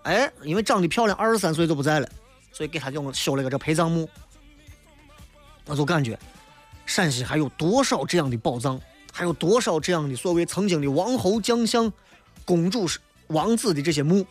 [0.05, 2.09] 哎，因为长得漂亮，二十三岁就不在了，
[2.50, 4.09] 所以给她就修了个这陪葬墓。
[5.66, 6.18] 我就感觉，
[6.87, 8.81] 陕西还有多少这样的宝藏？
[9.12, 11.92] 还有多少这样的所谓曾经的王侯将相、
[12.46, 12.88] 公主、
[13.27, 14.27] 王子的这些墓，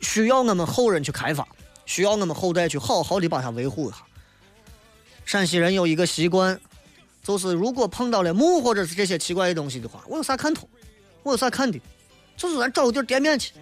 [0.00, 1.46] 需要我们后人去开发，
[1.86, 3.98] 需要我们后代去好好的把它维护一下。
[5.24, 6.60] 陕西人有一个习惯，
[7.22, 10.68] 就是如果碰到了墓或者是这些奇怪的东西的话，我有啥看头？
[11.22, 11.80] 我有啥看的？
[12.36, 13.52] 就是咱找个地儿垫面去。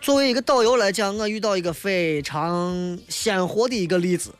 [0.00, 4.30] 作为一个导游来讲，我遇到一个非常鲜活的一个例子，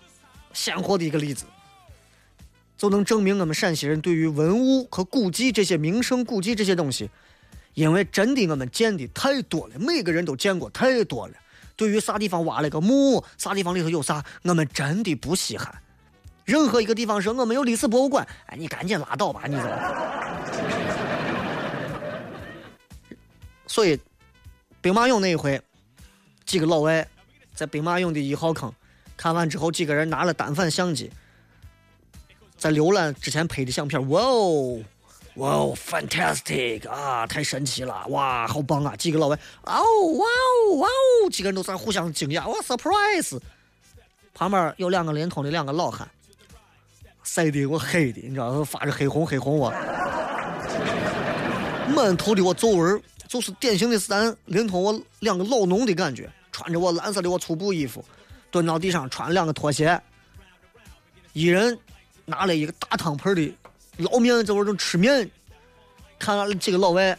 [0.52, 1.44] 鲜活的一个例子，
[2.76, 7.10] 就能证明我们陕西人对于文物和古迹这些名胜古迹这些东西，
[7.74, 11.34] 因为真的我们见的太多了，每个人都见过太多了。
[11.78, 15.80] 对于啥地方挖了个墓，啥地方里头有啥，我们真的不稀罕。
[16.44, 19.62] 任何一个地方说我们有历史博物馆，哎，你赶紧拉倒吧，你这。
[23.66, 23.98] 所以。
[24.80, 25.60] 兵马俑那一回，
[26.46, 27.06] 几个老外
[27.52, 28.72] 在兵马俑的一号坑
[29.16, 31.10] 看完之后，几个人拿了单反相机，
[32.56, 34.08] 在浏览之前拍的相片。
[34.08, 34.78] 哇哦，
[35.38, 38.04] 哇哦，fantastic 啊，太神奇了！
[38.08, 38.96] 哇，好棒啊！
[38.96, 42.48] 几个老外，哦，哇哦，哇哦，几个人都在互相惊讶。
[42.48, 43.38] 哇，surprise！
[44.34, 46.08] 旁边有两个灵通的两个老汉，
[47.22, 49.70] 晒的我黑的，你知道，发着黑红黑红我，
[51.94, 53.00] 满头的我皱纹。
[53.28, 58.04] 就是典型的是咱临潼我两个老农的感觉，穿着我蓝色的我粗布衣服，
[58.50, 60.00] 蹲到地上穿两个拖鞋，
[61.34, 61.78] 一人
[62.24, 63.54] 拿了一个大汤盆的
[63.98, 65.28] 捞面，这会儿正吃面，
[66.18, 67.18] 看到几个老外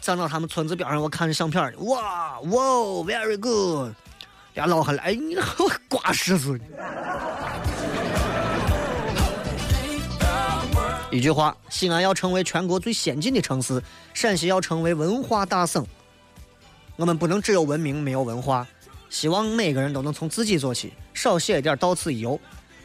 [0.00, 2.62] 站到他们村子边上，我看着相片哇哇
[3.04, 3.92] ，very good，
[4.54, 5.36] 俩老汉来，你
[5.88, 6.58] 挂石子。
[11.10, 13.82] 一句话，西安要成为全国最先进的城市，
[14.14, 15.84] 陕西要成为文化大省。
[16.94, 18.64] 我们不能只有文明没有文化。
[19.08, 22.38] 希望每个人都能从自己做起，少写一点到此一游，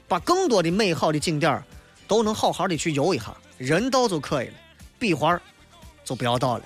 [0.07, 1.63] 把更多的美好的景点儿
[2.07, 4.53] 都能好好的去游一下，人到就可以了，
[4.99, 5.39] 壁画
[6.03, 6.63] 就不要到了。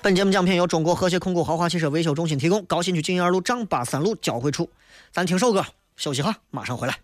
[0.00, 4.68] 本节目奖品由中国和谐控股豪华汽车维修中心提供，高新区金鹰二路张八三路交汇处。
[5.12, 5.64] 咱听首歌，
[5.96, 6.98] 休息哈，马上回来。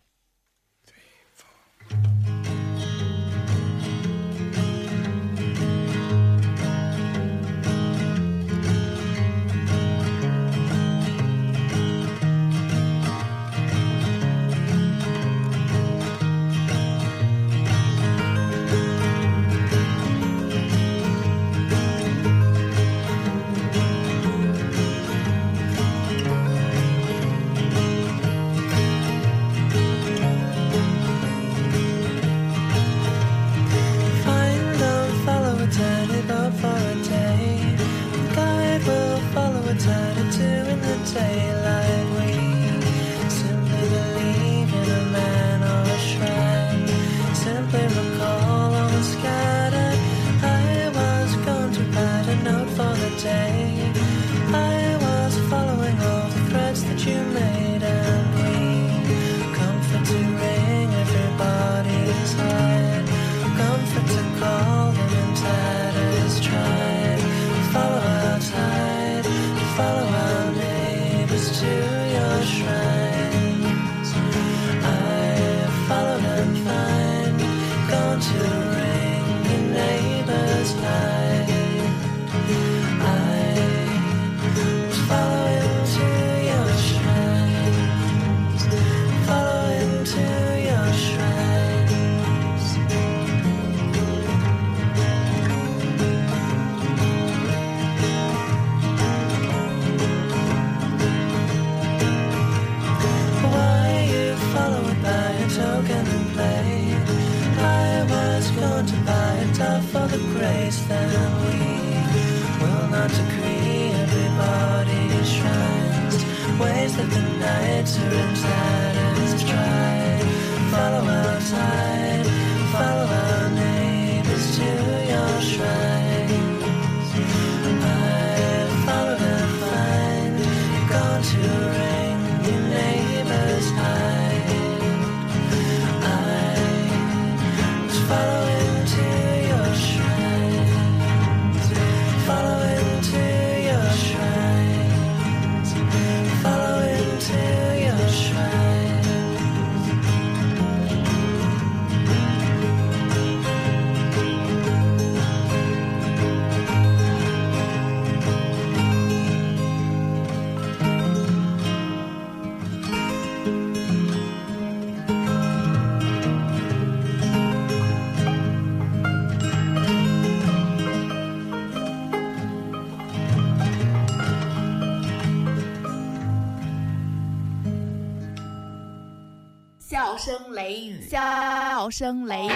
[181.90, 182.50] 声雷雨。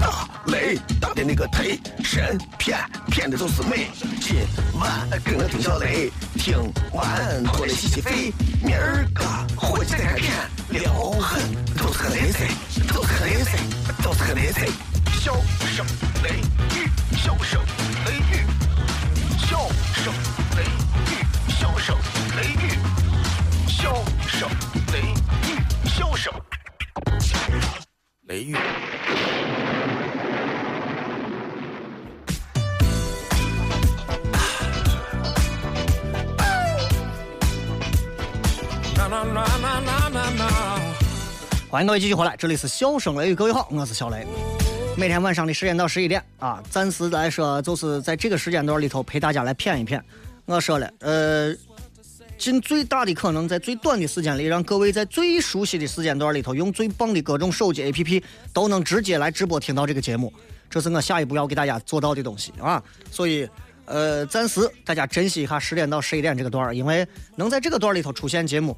[0.00, 2.78] 大雷打的那个忒神骗
[3.08, 3.88] 骗的就是美。
[4.20, 4.36] 今
[4.78, 6.56] 晚跟我听小雷，听
[6.92, 8.32] 完过来洗洗肺。
[8.62, 9.04] 明儿
[41.78, 44.26] 欢迎各位继续回来，这里是笑声雷雨，各位好，我是小雷。
[44.96, 50.04] 每天晚上的十点到十一点啊，暂时来说就是在这个时间段里头陪大家来骗一骗。
[50.44, 51.54] 我说了，呃。
[52.36, 60.32] 尽最大的可能，在最短的时间里，让各位在最熟悉的时间段里头，用最棒的各种手机 APP 都能直接来直播听到这个节目。
[60.68, 62.82] 这是我下一步要给大家做到的东西啊！
[63.08, 63.48] 所以，
[63.84, 67.06] 呃，暂时大家珍惜一下十点到十一点这个段儿，因为
[67.36, 68.76] 能在这个段里头出现节目，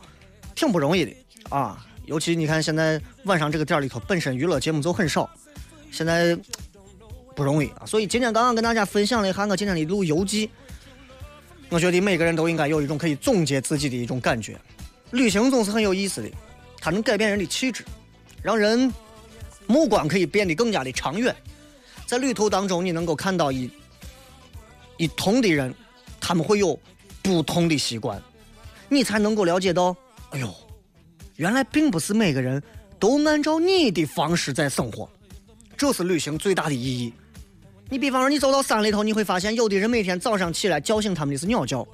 [0.54, 1.12] 挺不容易的
[1.48, 1.82] 啊。
[2.10, 5.30] 尤其你看，现在晚上这个点里头，本身娱乐节目就很少，
[5.92, 6.36] 现在
[7.36, 7.86] 不容易啊。
[7.86, 10.50] 所以今天刚刚跟大家分享了一下我今天的一路游记。
[11.68, 14.58] 我觉得每个人都应该有一种可以总结自己的一种感觉。
[15.12, 16.28] 旅行总是很有意思的，
[16.80, 17.84] 它能改变人的气质，
[18.42, 18.92] 让人
[19.68, 21.32] 目光可以变得更加的长远。
[22.06, 23.70] 在旅途当中，你能够看到一
[24.96, 25.72] 一同的人，
[26.20, 26.76] 他们会有
[27.22, 28.20] 不同的习惯，
[28.88, 29.96] 你才能够了解到，
[30.30, 30.52] 哎呦，
[31.40, 32.62] 原来并不是每个人
[32.98, 35.08] 都按照你的方式在生活。
[35.74, 37.14] 这是旅行最大的意义。
[37.88, 41.88] 你比方说，你走到山里头，你会发现有的人每天早上起来叫醒他们的是鸟叫，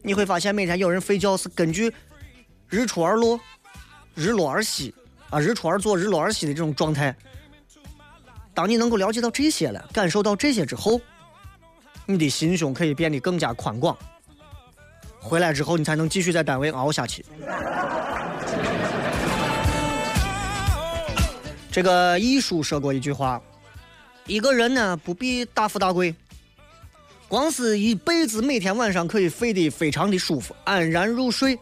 [0.00, 1.92] 你会发现每天有人睡觉是根据
[2.70, 3.38] 日出而落、
[4.14, 4.94] 日落而息
[5.28, 7.14] 啊，日出而作、日落而息的这种状态。
[8.54, 10.98] 当你能够了解到这些了，感受到这些之后，
[12.06, 13.94] 你的心胸可以变得更加宽广。
[15.20, 17.22] 回来之后，你才能继续在单位熬下去。
[21.76, 23.38] 这个一书说过一句话：
[24.24, 26.14] 一个人呢，不必大富大贵，
[27.28, 31.58] 光是一辈子每天晚上可以睡得非常的舒服、安然入睡，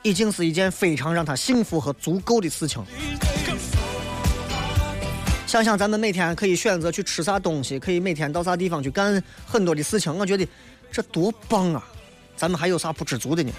[0.00, 2.82] 已经是一件非常让他幸福和足够的事情。
[5.46, 10.48] 想想咱们每天可以选择去吃啥东西，可以每天到啥地方去干很多的事情，我觉得
[10.90, 11.84] 这多棒啊！
[12.34, 13.52] 咱们还有啥不知足的呢？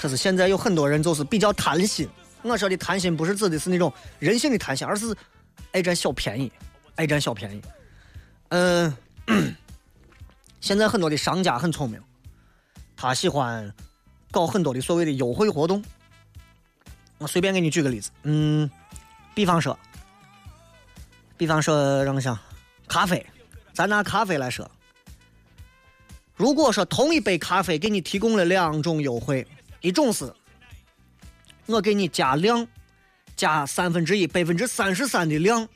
[0.00, 2.08] 可是现在有很多人就是比较贪心。
[2.44, 5.16] 我说的贪心不是指的是那种人性的贪心，而是
[5.72, 6.52] 爱占小便宜，
[6.94, 7.62] 爱占小便宜。
[8.50, 8.94] 嗯，
[10.60, 11.98] 现在很多的商家很聪明，
[12.94, 13.74] 他喜欢
[14.30, 15.82] 搞很多的所谓的优惠活动。
[17.16, 18.70] 我随便给你举个例子，嗯，
[19.34, 19.78] 比方说，
[21.38, 22.38] 比方说让我想，
[22.86, 23.24] 咖啡，
[23.72, 24.70] 咱拿咖啡来说，
[26.36, 29.46] 如果说同一杯咖啡给你提供了两种优惠，
[29.80, 30.30] 一种是。
[31.66, 32.66] 我给你加量，
[33.34, 35.66] 加三分之一，百分之三十三的量，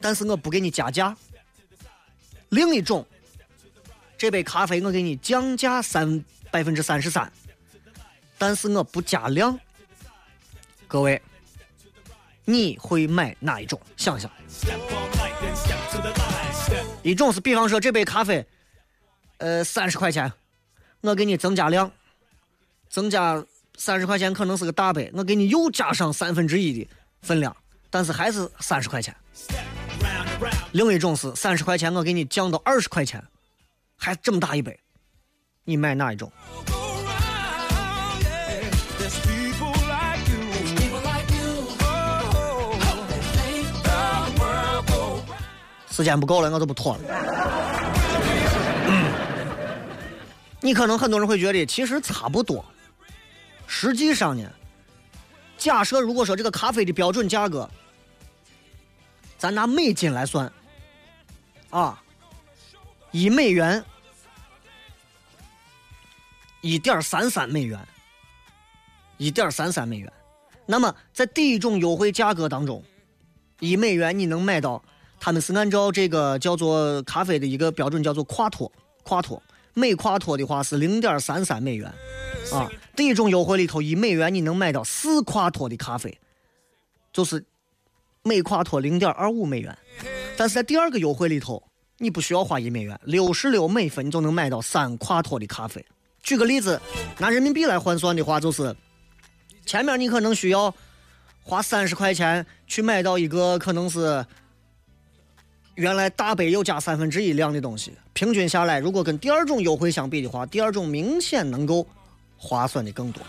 [0.00, 1.14] 但是我不给你加价。
[2.48, 3.06] 另一种，
[4.16, 7.30] 这杯咖啡我给你降价三百分之三十三，
[8.38, 9.58] 但是我不加量。
[10.88, 11.20] 各位，
[12.44, 13.78] 你会买哪一种？
[13.96, 14.30] 想想。
[17.02, 18.46] 一种是，比方说这杯咖啡，
[19.36, 20.32] 呃，三十块钱，
[21.02, 21.92] 我给你增加量，
[22.88, 23.44] 增加。
[23.76, 26.88] 三十块钱可能是个大杯，我给你又加上三分之一的
[27.22, 27.54] 分量，
[27.90, 29.14] 但是还是三十块钱。
[30.72, 33.22] 另一种是三十块钱，我给你降到二十块钱，
[33.96, 34.78] 还这么大一杯，
[35.64, 36.30] 你买哪一种？
[45.90, 47.00] 时间不够了，我就不拖了。
[50.60, 52.64] 你可能很多人会觉得，其实差不多。
[53.76, 54.48] 实际上呢，
[55.58, 57.68] 假设如果说这个咖啡的标准价格，
[59.36, 60.50] 咱拿美金来算，
[61.70, 62.00] 啊，
[63.10, 63.84] 一美元，
[66.60, 67.84] 一点三三美元，
[69.16, 70.10] 一点三三美元，
[70.66, 72.80] 那么在第一种优惠价格当中，
[73.58, 74.80] 一美元你能买到，
[75.18, 78.70] 他们是按照这个叫做咖啡的一个标准叫做夸托，
[79.02, 79.42] 夸托，
[79.74, 81.92] 每夸托的话是零点三三美元。
[82.52, 86.18] 啊，第一种优惠里头，一美元你能买到四夸托的咖啡，
[87.12, 87.44] 就是
[88.22, 89.76] 每夸托零点二五美元。
[90.36, 91.62] 但是在第二个优惠里头，
[91.98, 95.84] 你不需要花一美元，六十六美分你就能买到三夸托的咖啡。
[96.22, 96.80] 举个例子，
[97.18, 98.74] 拿人民币来换算的话，就是
[99.64, 100.74] 前面你可能需要
[101.42, 104.24] 花三十块钱去买到一个可能是
[105.76, 111.86] 原来大杯又加三分之一量的东西，平均下来，如果跟第二种优惠相比的话，第二种明显能够。
[112.36, 113.22] 划算的更多，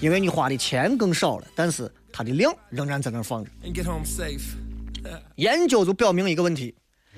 [0.00, 3.50] 因为你花的钱更少了，但是它的量仍然在那放着。
[5.34, 6.72] 研究就表明一个问题：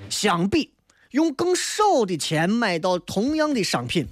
[0.09, 0.73] 相比
[1.11, 4.07] 用更少的钱买到同样的商品，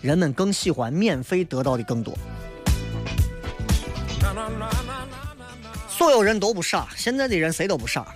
[0.00, 2.12] 人们更喜欢免费得到的更多。
[5.88, 8.12] 所有人都不傻，现在的人谁都不傻，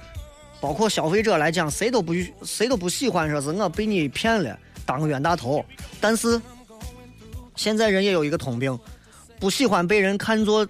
[0.61, 5.65] 包括消费者来讲，谁都不谁都不喜欢说是我被你骗了，当个冤大头，
[6.01, 6.41] 但是。
[7.57, 8.79] 现在人也有一个通病，
[9.41, 10.65] 不喜欢被人看作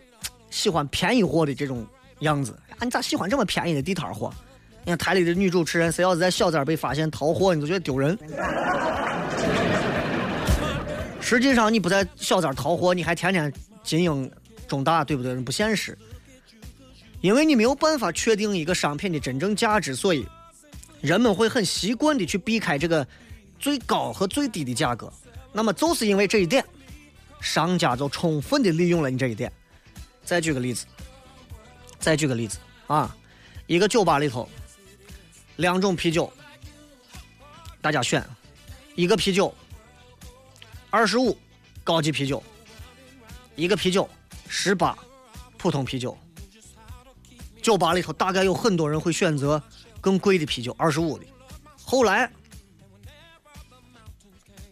[0.48, 1.86] 喜欢便宜货的这种
[2.20, 2.58] 样子。
[2.70, 4.32] 啊，你咋喜欢这么便宜的地摊货？
[4.84, 8.18] 你看台里的女主持人，谁要是在小寨被发现淘货，你都觉得丢人。
[11.20, 13.52] 实际上，你不在小寨淘货，你还天天
[13.84, 14.30] 经营
[14.66, 15.34] 中大，对不对？
[15.34, 15.94] 不现实。
[17.20, 20.26] 因为你没有办法确定一个商品的真正价值，所以
[21.00, 23.06] 人们会很习惯的去避开这个
[23.58, 25.12] 最高和最低的价格。
[25.52, 26.64] 那么，就是因为这一点。
[27.40, 29.52] 商家就充分的利用了你这一点。
[30.24, 30.86] 再举个例子，
[32.00, 32.58] 再举个例子
[32.88, 33.16] 啊，
[33.68, 34.48] 一个酒吧里头，
[35.54, 36.32] 两种啤酒，
[37.80, 38.28] 大家选，
[38.96, 39.54] 一个啤酒
[40.90, 41.38] 二十五，
[41.84, 42.42] 高级啤酒；
[43.54, 44.08] 一个啤酒
[44.48, 44.98] 十八，
[45.56, 46.18] 普通啤酒。
[47.62, 49.62] 酒吧里头大概有很多人会选择
[50.00, 51.24] 更贵的啤酒，二十五的。
[51.84, 52.30] 后来，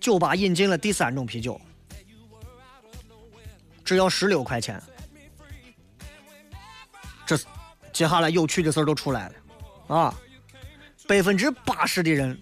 [0.00, 1.60] 酒吧引进了第三种啤酒。
[3.84, 4.82] 只要十六块钱，
[7.24, 7.38] 这
[7.92, 9.94] 接下来有趣的事儿都出来了。
[9.96, 10.14] 啊，
[11.06, 12.36] 百分之八十的人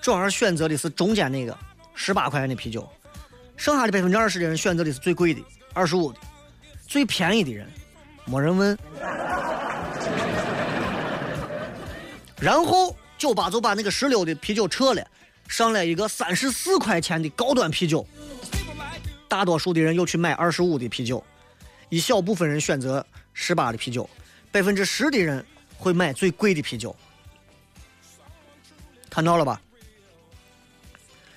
[0.00, 1.56] 转而选择的是中间那个
[1.94, 2.88] 十八块钱的啤酒，
[3.56, 5.40] 剩下的百分之二十的人选择的是最贵的
[5.72, 6.18] 二十五的，
[6.88, 7.70] 最便宜的人
[8.24, 8.76] 没人问。
[12.40, 15.06] 然后酒吧就把那个十六的啤酒撤了，
[15.48, 18.06] 上来一个三十四块钱的高端啤酒，
[19.28, 21.24] 大多数的人又去买二十五的啤酒，
[21.88, 24.08] 一小部分人选择十八的啤酒，
[24.50, 25.44] 百分之十的人
[25.78, 26.94] 会买最贵的啤酒。
[29.08, 29.60] 看到了吧？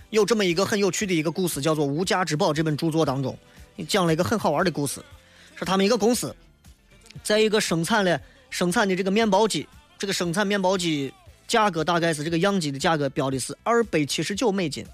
[0.09, 3.37] 有这么一个很有趣的一个故事，叫做《无价之宝》这本著作当中，
[3.87, 5.01] 讲了一个很好玩的故事，
[5.55, 6.35] 是他们一个公司，
[7.23, 9.67] 在一个生产了生产的这个面包机。
[9.99, 11.11] 这个生产面包机
[11.47, 14.85] 价格大概是这个样机的价格标的是二百七十九美金，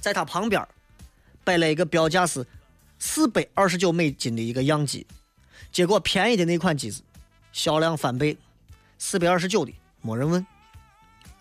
[0.00, 0.64] 在它旁边
[1.42, 2.46] 摆了一个标价是
[3.00, 5.04] 四百二十九美金的一个样机，
[5.72, 7.02] 结果便宜的那款机子
[7.52, 8.36] 销量翻倍，
[8.96, 9.72] 四百二十九的
[10.02, 10.46] 没人问。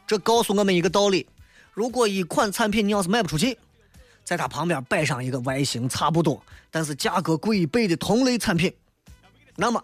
[0.07, 1.27] 这告诉我们一个道理：
[1.71, 3.55] 如果一款产品你要是卖不出去，
[4.23, 8.73] 在它旁边摆上一个外形差不多但是价格贵一倍的同类产品，
[9.55, 9.83] 那么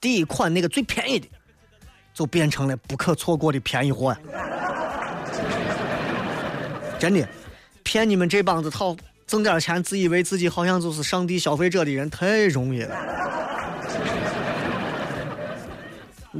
[0.00, 1.28] 第一款那个最便宜的。
[2.14, 4.18] 就变成了不可错过的便宜货呀！
[6.98, 7.26] 真的，
[7.82, 8.94] 骗你们这帮子套
[9.26, 12.94] 挣点钱，自以为自己好像就是上帝消费者的人，太容易了，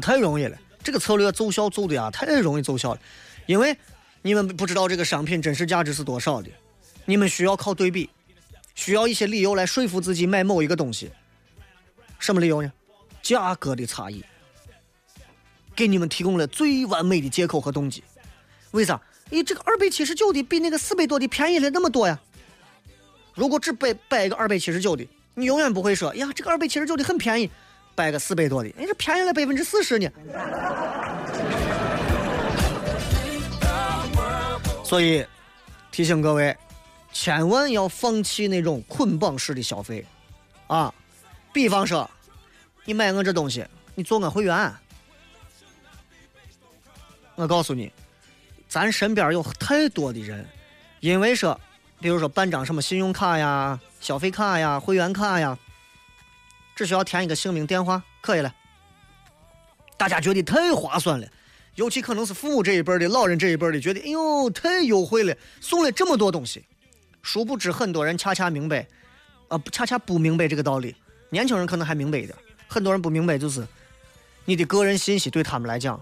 [0.03, 0.55] 太容易了。
[0.85, 3.01] 这个策略奏效奏的呀，太容易奏效了。
[3.47, 3.75] 因为
[4.21, 6.51] 你们不知道这个商品真实价值是多少的，
[7.07, 8.11] 你们需要靠对比，
[8.75, 11.11] 需要一些理由来说服自己买某一个东西。
[12.23, 12.73] 什么理由呢？
[13.21, 14.25] 价格的差异。
[15.75, 18.05] 给你们提供了最完美的借口和动机，
[18.71, 19.01] 为啥？
[19.29, 22.17] 你这个二百七十九的比那个四百多的便宜了那么多呀！
[23.35, 25.05] 如果只摆摆一个二百七十九的，
[25.35, 27.51] 你永远不会说呀，这个二百七十九的很便宜，
[27.97, 30.09] 摆个四百多的，哎，这便宜了百分之四十呢。
[34.85, 35.27] 所以
[35.91, 36.57] 提醒各位，
[37.13, 40.07] 千万要放弃那种捆绑式的消费
[40.69, 40.95] 啊！
[41.53, 42.11] 比方说，
[42.85, 44.73] 你买我这东西，你做我会员。
[47.35, 47.93] 我告诉你，
[48.69, 50.47] 咱身边有太多的人，
[51.01, 51.59] 因为说，
[52.01, 55.59] 比如说办张什么信用卡呀、消费卡呀、会员卡呀，
[56.75, 58.55] 只需要填一个姓名、电话，可以了。
[59.97, 61.27] 大家觉得太划算了，
[61.75, 66.65] 尤其可能是父母这一辈的、老人这一辈的，觉得哎呦太优惠了，送了这么多东西。
[67.23, 68.87] 殊不知，很多人恰恰明白，
[69.49, 70.95] 啊，恰恰不明白这个道理。
[71.33, 72.37] 年轻人可能还明白一点，
[72.69, 73.67] 很多人不明白，就是
[74.45, 76.01] 你的个人信息对他们来讲。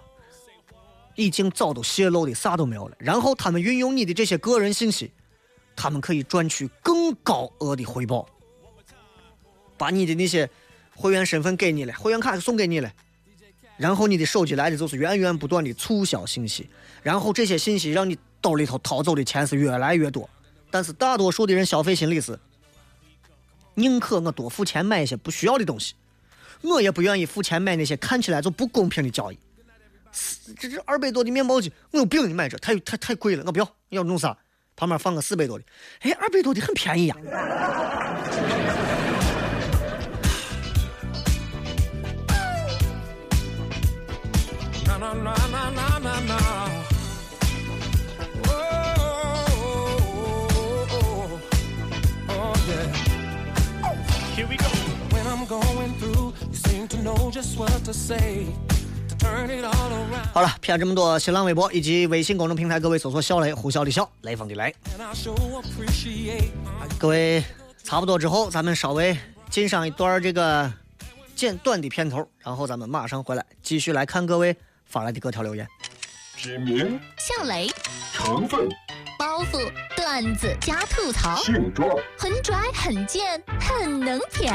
[1.16, 5.10] 已经早都泄露的啥都没有了，然后他们运用你的这些个人信息，
[5.76, 8.26] 他们可以赚取更高额的回报，
[9.76, 10.48] 把你的那些
[10.94, 12.90] 会员身份给你了，会员卡送给你了，
[13.76, 16.70] 然后你的手机来的就是源源不断的促销信息，
[17.02, 20.30] 然后这些信息让你兜里头掏走的钱是越来越多，
[20.70, 22.38] 但是大多数的人消费心理是，
[23.80, 25.94] 宁可我多付钱买一些不需要的东西，
[26.60, 29.38] 我也不愿意付钱买那些看起来就不公平的交易。
[30.58, 32.28] 这这二百多的面包机，我有病！
[32.28, 33.76] 你买这太太太贵了，我不要。
[33.90, 34.36] 要弄啥？
[34.76, 35.64] 旁边放个四百多的。
[36.00, 37.16] 哎，二百多的很便宜呀。
[60.32, 64.74] 好了，骗这么多，新浪微博以及微信公众平台，各位搜索“小雷”，呼啸的笑，雷锋的雷。
[66.98, 67.44] 各位，
[67.84, 69.16] 差不多之后，咱们稍微
[69.48, 70.72] 进上一段这个
[71.36, 74.56] 简短的片头，然后咱们马上回来，继续来看各位
[74.86, 75.66] 发来的各条留言。
[76.42, 77.68] 指名笑雷，
[78.14, 78.66] 成分
[79.18, 81.86] 包袱、段子加吐槽，性状
[82.16, 83.22] 很拽、很贱、
[83.60, 84.50] 很能舔，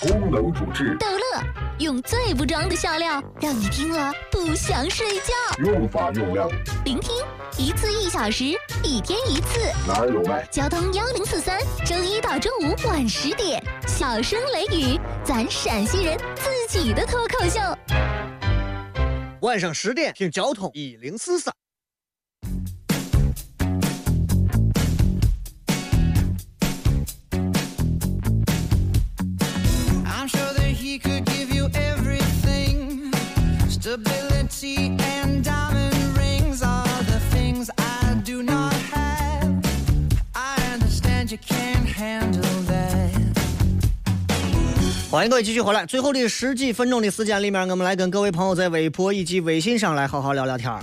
[0.00, 1.42] 功能主治逗乐，
[1.78, 5.32] 用最不装的笑料，让你听了不想睡觉。
[5.64, 6.46] 用法用量
[6.84, 7.10] 聆听
[7.56, 8.44] 一次一小时，
[8.84, 9.60] 一天一次。
[9.88, 10.46] 哪儿有卖？
[10.50, 17.60] 交通幺零四三，周一到周五晚十点，小声雷雨，咱陕西人自己的脱口秀。
[19.42, 21.54] 晚上十点听交通一零四三。
[45.10, 50.80] 欢迎各位继续回来，最后的十几分钟的时间里面，我们来跟各位朋友在微博以及微信上来好好聊聊天儿。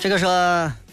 [0.00, 0.26] 这个是，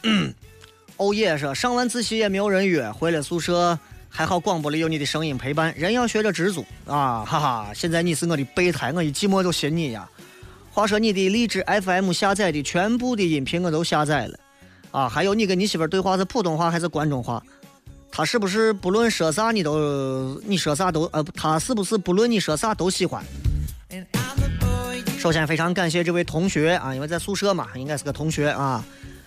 [0.01, 0.33] 嗯，
[0.97, 3.77] 欧耶是上完自习也没有人约，回了宿舍
[4.09, 5.71] 还好广播里有你的声音陪伴。
[5.77, 7.71] 人要学着知足啊，哈哈！
[7.75, 10.09] 现在你是我的备胎，我一寂寞就寻你呀。
[10.73, 14.39] 话说你的荔枝 FM 下载的全部的音频我都下载了，
[14.91, 17.43] 啊，还有你跟你媳妇对话是普通话还是关中话？
[18.09, 23.23] 他是不是不论说啥你都你说啥都呃，他是不是不论你说啥都喜欢？
[25.17, 28.83] 首先非常感谢这位同学啊，因为在宿舍嘛，应该是个同学啊，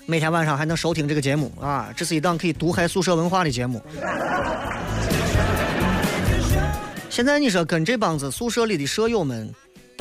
[0.06, 3.82] 每天晚上还能收听这个节目啊，这是一档可以毒害宿舍文化的节目。
[7.10, 9.54] 现在你说跟这帮子宿舍里的舍友们，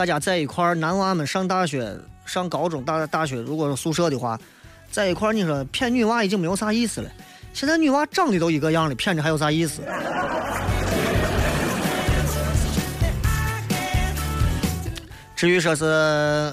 [0.04, 4.38] 大家在一块儿，男娃们上大学、上高中、大大学，如果是宿舍的话，
[4.92, 7.10] 在一块儿，你说骗女娃已经没有啥意思了。
[7.54, 9.82] 现在女娃长得都一个样了，骗着还有啥意思？
[15.38, 15.86] 至于说是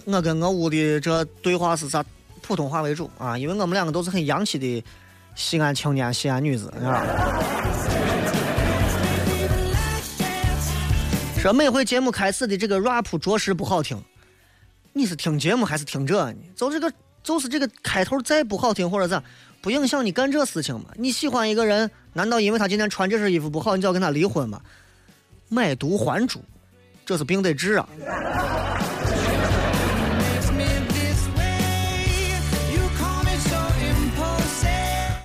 [0.07, 2.05] 我跟我屋的这对话是啥，
[2.40, 4.84] 普通话为主啊，因为我们两个都是很洋气的
[5.34, 7.05] 西安青年、西安女子，是吧？
[11.43, 13.99] 说每回节目开始的这个 rap 着实不好听，
[14.93, 16.38] 你是听节目还是听这呢？
[16.55, 19.24] 就这个就是这个开头再不好听或者咋，
[19.62, 20.91] 不影响你干这事情吗？
[20.97, 24.61] 你喜欢一个人，难道因为他今天穿这身衣服不好，你就要跟他离婚吗？
[25.49, 26.45] 买椟还珠，
[27.07, 27.88] 这是病得治啊！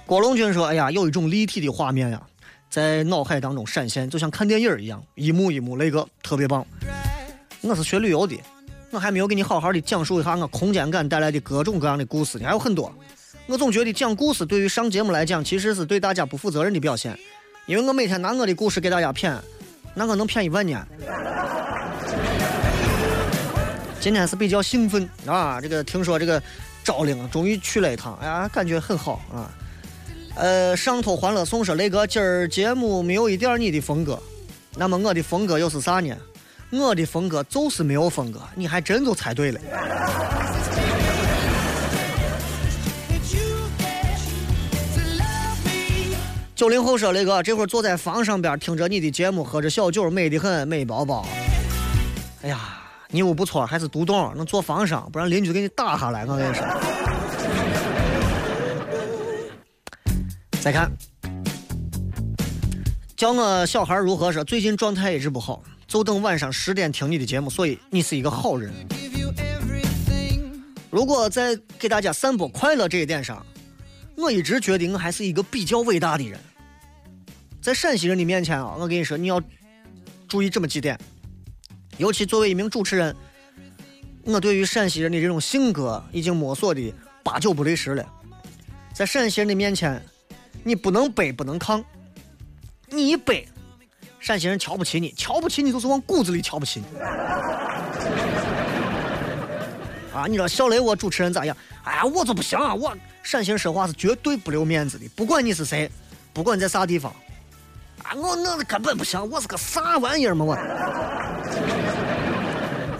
[0.05, 2.22] 郭龙军说：“哎呀，有一种立体的画面呀，
[2.76, 6.67] 在脑海当中闪现，就像看电影一样，一幕一幕，那个特别棒。
[7.61, 8.38] 我是学旅游的，
[8.91, 12.93] 我还没有给你好好的讲述一下我空间感带来的各种各样的故事呢，还有很多。
[13.47, 17.17] 我总觉得讲故事对于上节目来讲，其实是对大家不负责任的表现，
[17.65, 19.39] 因为我每天拿我的故事给大家谝，
[19.93, 20.86] 那我能谝一万年。
[24.01, 26.43] 今天是比较兴奋啊，这个听说这个
[26.84, 29.49] 昭陵终于去了一趟，哎呀，感觉很好啊。
[30.36, 34.22] 呃，上头欢乐颂说雷哥今儿节目没有一点你的风格，
[34.76, 36.14] 那么我的风格又是啥呢？
[36.72, 39.60] 我的风格就是没有风格，你还真就猜对了。
[46.54, 51.26] 九零后说雷哥这会儿坐在房上边听着你的节目，喝着小酒，美得很，美宝宝。
[52.42, 52.60] 哎呀，
[53.10, 56.26] 你屋不错，还是独栋，能坐房上，不然邻居给你打下来。
[56.26, 56.66] 我跟你说。
[60.66, 60.91] 再看，
[63.16, 68.74] 教我小孩如何说，最近状态一直不好，就等晚上十点听你的节目，所以你是一个好人。
[70.89, 73.45] 如果在给大家散播快乐这一点上，
[74.18, 76.39] 我一直觉得我还是一个比较伟大的人。
[77.61, 79.39] 在陕西人的面前啊，我跟你说，你要
[80.28, 80.99] 注意这么几点，
[81.99, 83.16] 尤其作为一名主持人，
[84.24, 86.91] 我对于陕西人的这种性格已经摸索的
[87.24, 88.03] 八九不离十了。
[88.95, 90.03] 在陕西人的面前，
[90.68, 91.86] 你不能背，不能扛，
[92.89, 93.47] 你一背，
[94.20, 96.86] 陕西人瞧不起你，瞧不起你就是往骨子里瞧不起你。
[100.11, 101.55] 啊，你知道小雷我主持人咋样？
[101.84, 102.74] 哎呀，我就不行啊！
[102.74, 105.88] 我陕西人说话是绝对不留面子的，不管你是谁，
[106.34, 107.13] 不管你在啥地方，
[108.01, 110.57] 啊，我那根本不行，我是个啥玩意儿嘛我。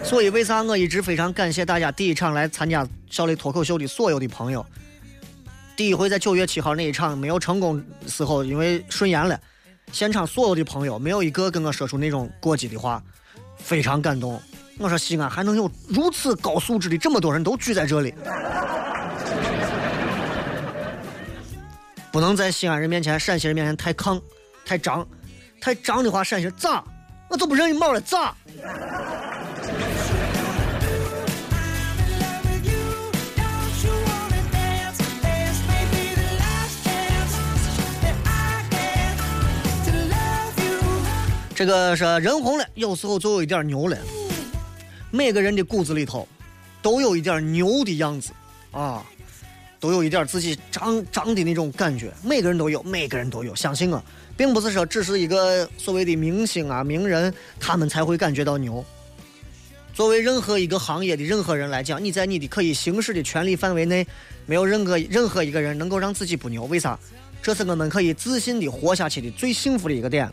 [0.04, 4.64] 所以为啥我一直非常感谢大家第一场来参加小雷脱口秀的所有的朋友。
[5.76, 9.38] 第一回在九月七号那一场没有成功时候，因为顺延了，
[9.92, 13.02] 现场所有的朋友没有一个跟我说出那种过激的话，
[13.58, 14.40] 非常感动。
[14.78, 18.14] 我说西安还能有如此高素质的这么多人都聚在这里，
[22.10, 24.18] 不能在西安人面前、陕西人面前太亢、
[24.64, 25.06] 太张，
[25.60, 26.82] 太张的话，陕西人咋？
[27.28, 28.34] 我就不认你毛了，咋？
[41.56, 43.96] 这个是人红了，有时候就有一点牛了。
[45.10, 46.28] 每个人的骨子里头
[46.82, 48.30] 都有一点牛的样子
[48.72, 49.02] 啊，
[49.80, 52.12] 都有一点自己长长的那种感觉。
[52.22, 54.04] 每个人都有，每个人都有，相信我，
[54.36, 58.84] 并不是说只是一个所谓的明星啊、名人，他们才会感觉到牛。
[59.94, 64.06] 作为任何一个行业的任何人来讲，你在你的可以行使的权利范围内，
[64.44, 66.64] 没有任何任何一个人能够让自己不牛。
[66.64, 66.98] 为啥？
[67.46, 70.28] 这是我们可以自信的活下去的最幸福的一个点。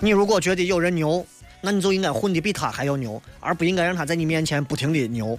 [0.00, 1.26] 你如果觉得有人牛，
[1.60, 5.36] 那你就应该混的比他还要牛，而不应该让他在你面前不停的牛。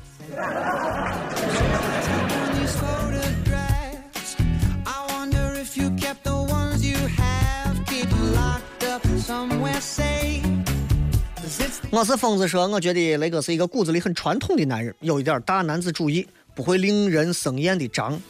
[11.94, 16.28] 我是疯子说，我觉得雷哥是一个骨子里很传统的男人，有一点大男子主义，
[16.62, 18.22] 不会令人生厌的张。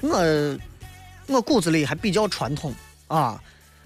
[0.00, 0.56] 我
[1.26, 2.72] 我骨子里还比较传统
[3.08, 3.42] 啊，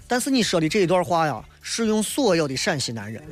[0.06, 3.22] 但是你说的这一段话呀，适用所有的陕西男人。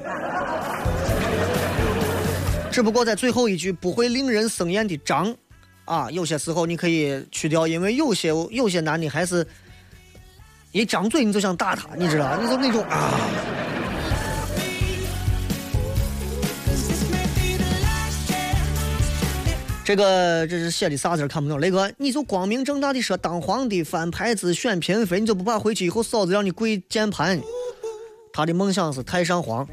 [2.72, 5.36] 只不过在最后一句不会令人生厌的张
[5.84, 9.47] 啊，有些时候你可以去掉，因为有些有些男的还是
[10.72, 12.41] 一张嘴你就想打他，你知道？
[12.41, 13.12] 你就那种啊。
[19.89, 21.59] 这个这是写的啥字看不懂。
[21.59, 27.41] 雷哥，你就光明正大的说当皇帝翻牌子选嫔妃，你就不怕回去以后嫂子让你跪键盘？
[28.30, 29.66] 他的梦想是太上皇。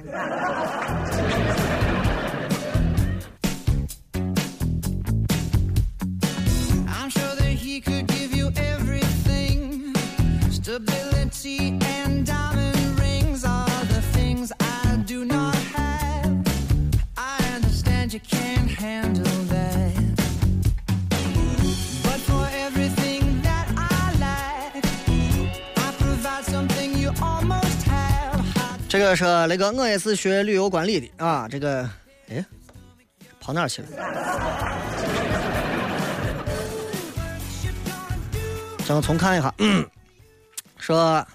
[29.13, 31.47] How 这个，我也是学旅游管理的啊。
[31.47, 31.87] 这个，
[32.27, 32.43] 哎，
[33.39, 33.87] 跑哪儿去了？
[38.87, 39.53] 让我重看一下。
[40.77, 41.25] 说，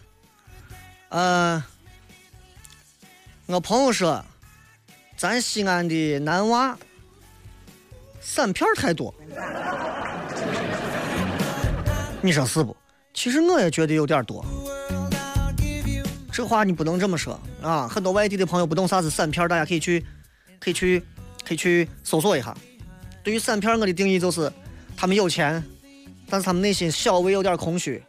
[1.11, 1.63] 呃，
[3.47, 4.25] 我朋友说，
[5.17, 6.77] 咱西安的男娃
[8.21, 9.15] 散片太多。
[12.21, 12.77] 你说是不？
[13.15, 14.45] 其实我也觉得有点多。
[16.33, 17.89] 这话你不能这么说啊！
[17.89, 20.05] 很多外地的朋友不懂啥是散片，大家可以去，
[20.59, 21.03] 可以去，
[21.45, 22.57] 可以去搜索一下。
[23.23, 24.51] 对于散片，我的定义就是，
[24.97, 25.63] 他们有钱，
[26.29, 28.01] 但是他们内心稍微有点空虚；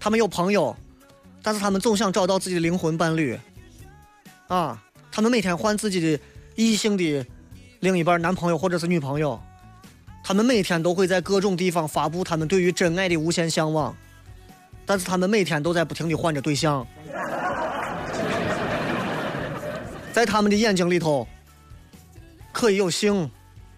[0.00, 0.74] 他们有朋友，
[1.42, 3.38] 但是他们总想找到自己的灵魂伴侣。
[4.48, 6.22] 啊，他们每天换自己的
[6.54, 7.24] 异性的
[7.80, 9.38] 另一半男朋友或者是女朋友，
[10.24, 13.94] 他们每天都会在各种地方发布他们对于真爱的无限向往，
[14.86, 16.86] 但是他们每天都在不停的换着对象。
[20.16, 21.28] 在他们的眼睛里头，
[22.50, 23.30] 可以有性，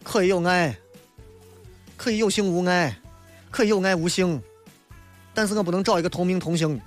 [0.04, 0.72] 可以有爱，
[1.96, 2.96] 可以有性无爱，
[3.50, 4.40] 可以有爱无性，
[5.34, 6.84] 但是我不能找一个同名同姓的。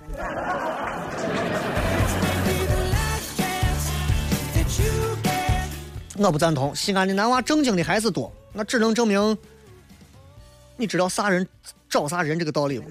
[6.16, 6.74] 我不赞同。
[6.74, 9.36] 西安的男娃正经的还是多，那只能证明，
[10.78, 11.46] 你知道啥人
[11.90, 12.88] 找啥人这个道理不？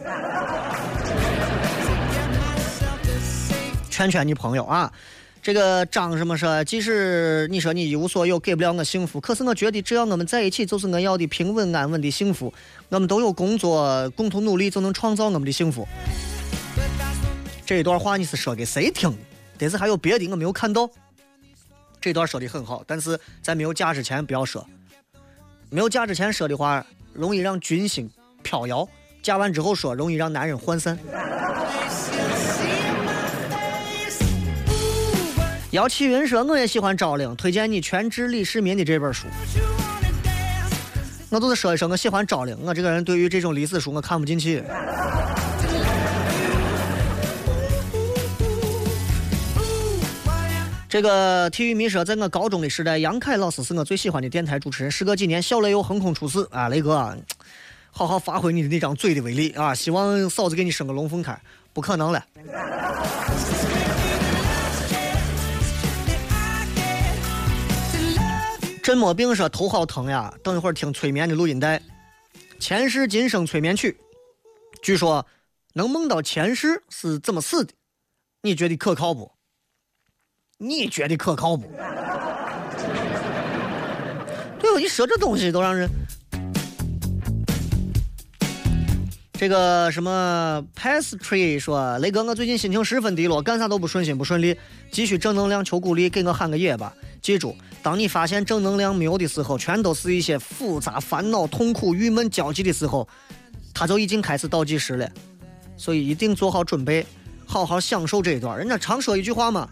[3.90, 4.94] 劝劝你朋友啊，
[5.42, 12.54] 这个张什么说，即使你说你一无所有，给不了我幸福，可是我觉得只要我们在一起，就是我要的平稳安稳的幸福。
[12.90, 15.88] 我们都有工作，共同努力，就能创造我们的幸福。
[17.66, 19.18] 这一段话你是说给谁听的？
[19.58, 20.88] 但是还有别的，我没有看到。
[22.00, 24.64] 这段说的很好，但是在没有嫁之前不要说。
[25.72, 28.08] 没有嫁之前说的话，容易让军心
[28.44, 28.88] 飘摇；
[29.24, 31.00] 嫁完之后说，容易让男人涣散。
[35.72, 39.26] 姚启云说：“我也喜欢昭陵，推荐你《全知李世民》的这本书。
[41.30, 42.58] 我就是说一声，我喜欢昭陵。
[42.62, 44.62] 我这个人对于这种历史书我看不进去。
[50.90, 54.92] 这个体育迷说，在我高中的时代，杨凯老师是我最喜欢的电台主持人。
[54.92, 57.18] 时隔几年，小雷又横空出世啊，雷哥，
[57.92, 59.74] 好好发挥你的那张嘴的威力啊！
[59.74, 61.40] 希望嫂子给你生个龙凤胎，
[61.72, 62.22] 不可能了。
[68.84, 71.80] 真没病说头好疼呀，等一会儿听催眠的录音带，
[72.60, 73.96] 前世今生催眠曲，
[74.82, 75.24] 据说
[75.74, 77.72] 能梦到前世是怎么死的，
[78.42, 79.32] 你觉得可靠不？
[80.58, 81.68] 你觉得可靠不？
[84.60, 84.80] 对吧？
[84.80, 85.88] 你说这东西都让人。
[89.34, 94.58] 这个什么 pastry 说，雷哥，我最近心情十分低落，干啥都不顺心不顺利，
[94.92, 96.96] 急需正能量，求鼓励，给我喊个爷吧。
[97.22, 103.08] 记住，当你发现正能量没有的时候，全都是一些复杂、烦恼、痛苦、郁闷焦急的时候，
[103.74, 105.10] 它就已经开始倒计时了。
[105.78, 107.04] 所以一定做好准备，
[107.46, 108.56] 好好享受这一段。
[108.56, 109.68] 人家常说一句话嘛，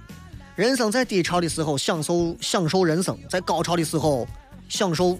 [0.55, 4.27] 人生在低潮的时候享受享受人生，在高潮的时候
[4.67, 5.19] 享受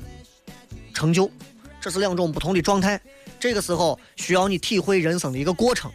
[0.91, 1.29] 成就，
[1.79, 2.99] 这是两种不同的状态。
[3.39, 5.91] 这个时候需要你体会人生的一个过程，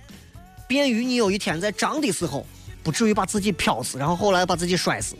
[0.68, 2.46] 便于你有一天在涨的时候
[2.84, 5.16] 不至于把自己飘死，然后后来把自己摔死。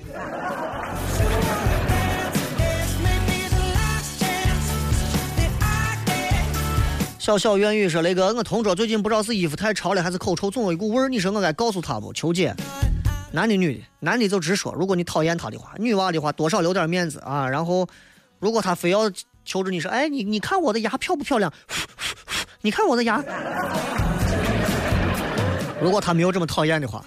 [7.25, 11.09] 小小怨语说：“雷哥，我同桌最近不知道是衣服太潮了还是口臭，总有一股味儿。
[11.09, 12.13] 你说我该告诉他不？
[12.13, 12.55] 求解。
[13.33, 14.75] 男的女的，男的就直说。
[14.75, 17.49] 如果你讨厌他的话，女娃的话多少留点面子啊。
[17.49, 17.89] 然后，
[18.39, 19.11] 如果他非要
[19.43, 21.51] 求着你说，哎，你你看我的牙漂不漂亮？
[22.61, 23.25] 你看我的牙。
[25.81, 27.03] 如果他没有这么讨厌的话，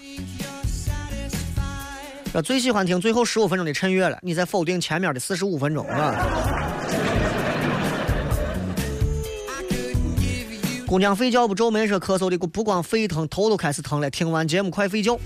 [2.33, 4.17] 我最喜欢听最后十五分钟的衬乐了。
[4.23, 6.66] 你在否定前面的四十五分钟啊？
[10.87, 14.09] 姑娘睡觉不皱眉说咳嗽的不光肺疼，头都开始疼了。
[14.09, 15.19] 听完节目快睡觉，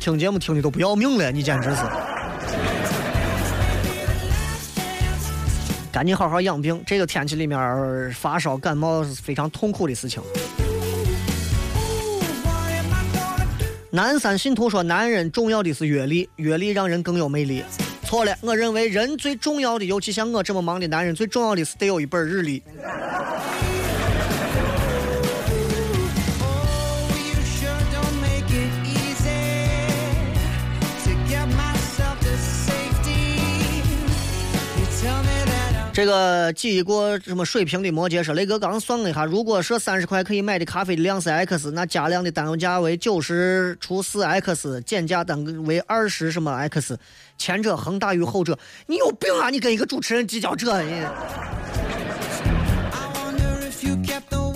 [0.00, 1.82] 听节目听的都不要命了，你简直是！
[5.92, 10.22] 赶紧好好养病，这个天气里面发烧感冒是非常痛苦的事情。
[13.90, 17.62] 南山信徒说，男人重要的是阅历，阅历让人更有魅力。
[18.02, 22.62] 错了，我认为人最重要的，尤其像我这么忙的男人，最重要的是得有一本日历。
[35.94, 46.98] 这个记忆过什么水平的摩羯说，雷哥刚算了一下，如果是三十块可以买的咖啡的量是 X，那加量的单价为九十除四 X，减价单个为二十什么 X，
[47.38, 48.58] 前者恒大于后者。
[48.86, 49.50] 你有病啊！
[49.50, 50.66] 你跟一个主持人计较这？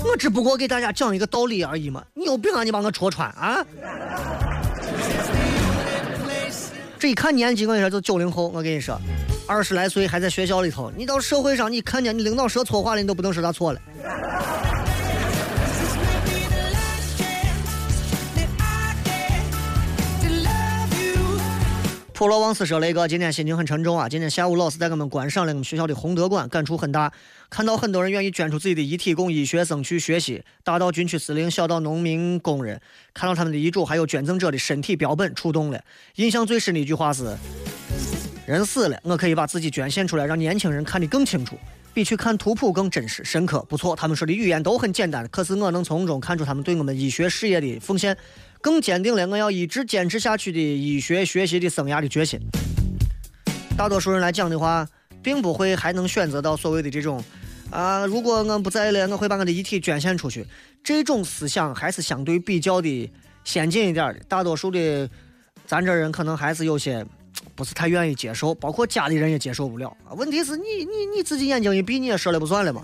[0.05, 2.05] 我只不过给大家讲一个道理而已嘛。
[2.15, 2.65] 你有病啊！
[2.65, 3.65] 你把我戳穿啊！
[6.99, 8.49] 这一看年纪，我跟你说，就九零后。
[8.49, 9.01] 我跟你说，
[9.49, 13.81] 二十来岁还在学校里头，你到社会上，你看见你领导说错话了，你都不能说他错了。
[22.13, 24.09] 普罗旺斯说：“雷哥，今天心情很沉重啊！
[24.09, 27.13] 今天下午老师带我们观赏了我们学校的洪德馆，感触很大。
[27.49, 32.81] 看到很多人愿意捐出自己的遗体供医学生去学习，大到军区司令，小到农民工人，
[33.15, 35.81] 看到他们的遗嘱，还有捐赠者的身体标本，触动了。
[36.17, 37.37] 印象最深的一句话是：
[38.49, 41.59] 人死了，我可以把自己捐献出来，让年轻人看得更清楚，
[41.93, 43.61] 比去看图谱更真实深刻。
[43.69, 48.17] 不错，他们说的语言都很简单，可是我能从中看出他们对我们医学事业的奉献。”
[48.61, 52.41] 更坚定了我要一直坚持下去的医学学习的生涯的决心。
[53.77, 54.85] 大多数人来讲的话，
[55.23, 57.23] 并不会还能选择到所谓的这种，
[57.71, 60.45] 啊，如果我不在了，我会把我的遗体捐献出去。
[60.83, 63.09] 这种思想还是相对比较的
[63.45, 64.19] 先进一点的。
[64.27, 65.09] 大多数的
[65.65, 67.07] 咱这人可能还是有些
[67.55, 69.97] 不是太愿意接受，包括家里人也接受不了。
[70.17, 72.83] 问题是你你你自己眼睛一闭，你也说了不算了嘛。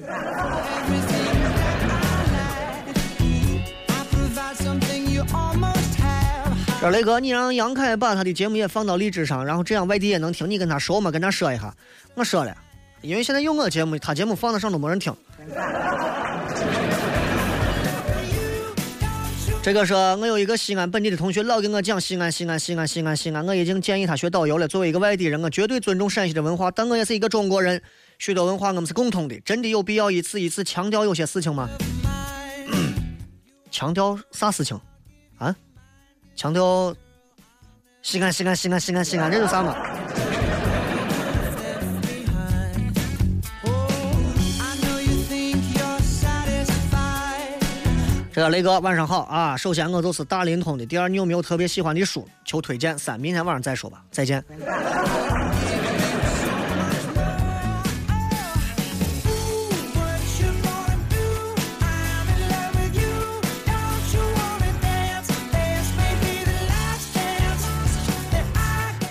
[6.80, 10.50] 这雷哥，你让杨凯把他的节目也放到荔枝上，然后这样外地也能听。
[10.50, 11.74] 你跟他说嘛，跟他说一下。
[12.14, 12.54] 我说了，
[13.00, 15.14] 因为现在有我节目，他节目放得上都没人听。
[19.64, 23.46] 这个说，我有一个西安本地的同学，老跟我讲西安，西安，西安，西安，西安。
[23.46, 24.68] 我已经建议他学导游了。
[24.68, 27.80] 作为一个外地人，我绝对尊重陕西的文化，但我也是一个中国人，
[28.18, 29.40] 许多文化我们是共通的。
[29.40, 31.66] 真的有必要一次一次强调有些事情吗？
[33.70, 34.78] 强调啥事情？
[35.38, 35.56] 啊？
[36.36, 36.94] 强调
[38.02, 39.74] 西安，西安，西安，西安，西安，这是啥嘛？
[48.34, 49.56] 这个雷哥晚上好啊！
[49.56, 52.28] 首先我就是大临通的，第二你有没有特别喜欢的书？
[52.44, 52.98] 求推荐。
[52.98, 54.44] 三明天晚上再说吧，再见。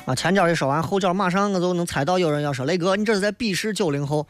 [0.06, 4.28] 啊，前脚一说完，后脚马上我就能猜到有人要说雷哥，你这是在鄙视九零后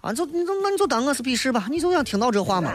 [0.00, 0.12] 啊？
[0.12, 2.72] 就你就那你就当我是鄙视吧，你就想听到这话吗？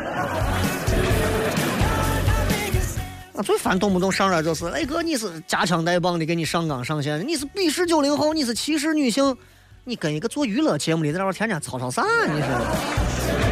[3.40, 9.38] 啊，最烦动不动上来就是哎哥，你是夹枪带棒的给你上纲上线，你是鄙视九零后，你是歧视女性，
[9.86, 12.04] 你跟一个做娱乐节目的在那天天吵吵啥？
[12.28, 13.49] 你是？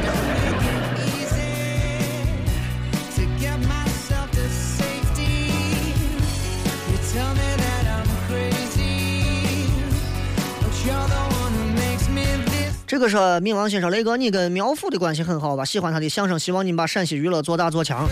[12.88, 15.66] 这个是冥王先生，雷哥，你跟苗阜的关系很好吧？
[15.66, 18.08] 喜欢他的相声，希望你把陕西娱乐做大做强。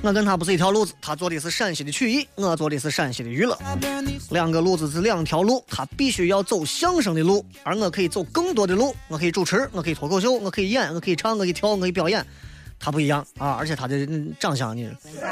[0.00, 3.58] 我跟他不是一条路子，他做的是陕西的曲艺，我做的是陕西的娱乐。
[4.30, 8.94] 两个路子是两条路，他必须要走相声的路，而我可以走更多的路。
[9.08, 12.24] 我可以主持，我可以脱口秀，我可以演，我可以唱，我可以跳，我可以表演。
[12.78, 14.08] 他不一样啊，而且他的
[14.38, 14.88] 长相你。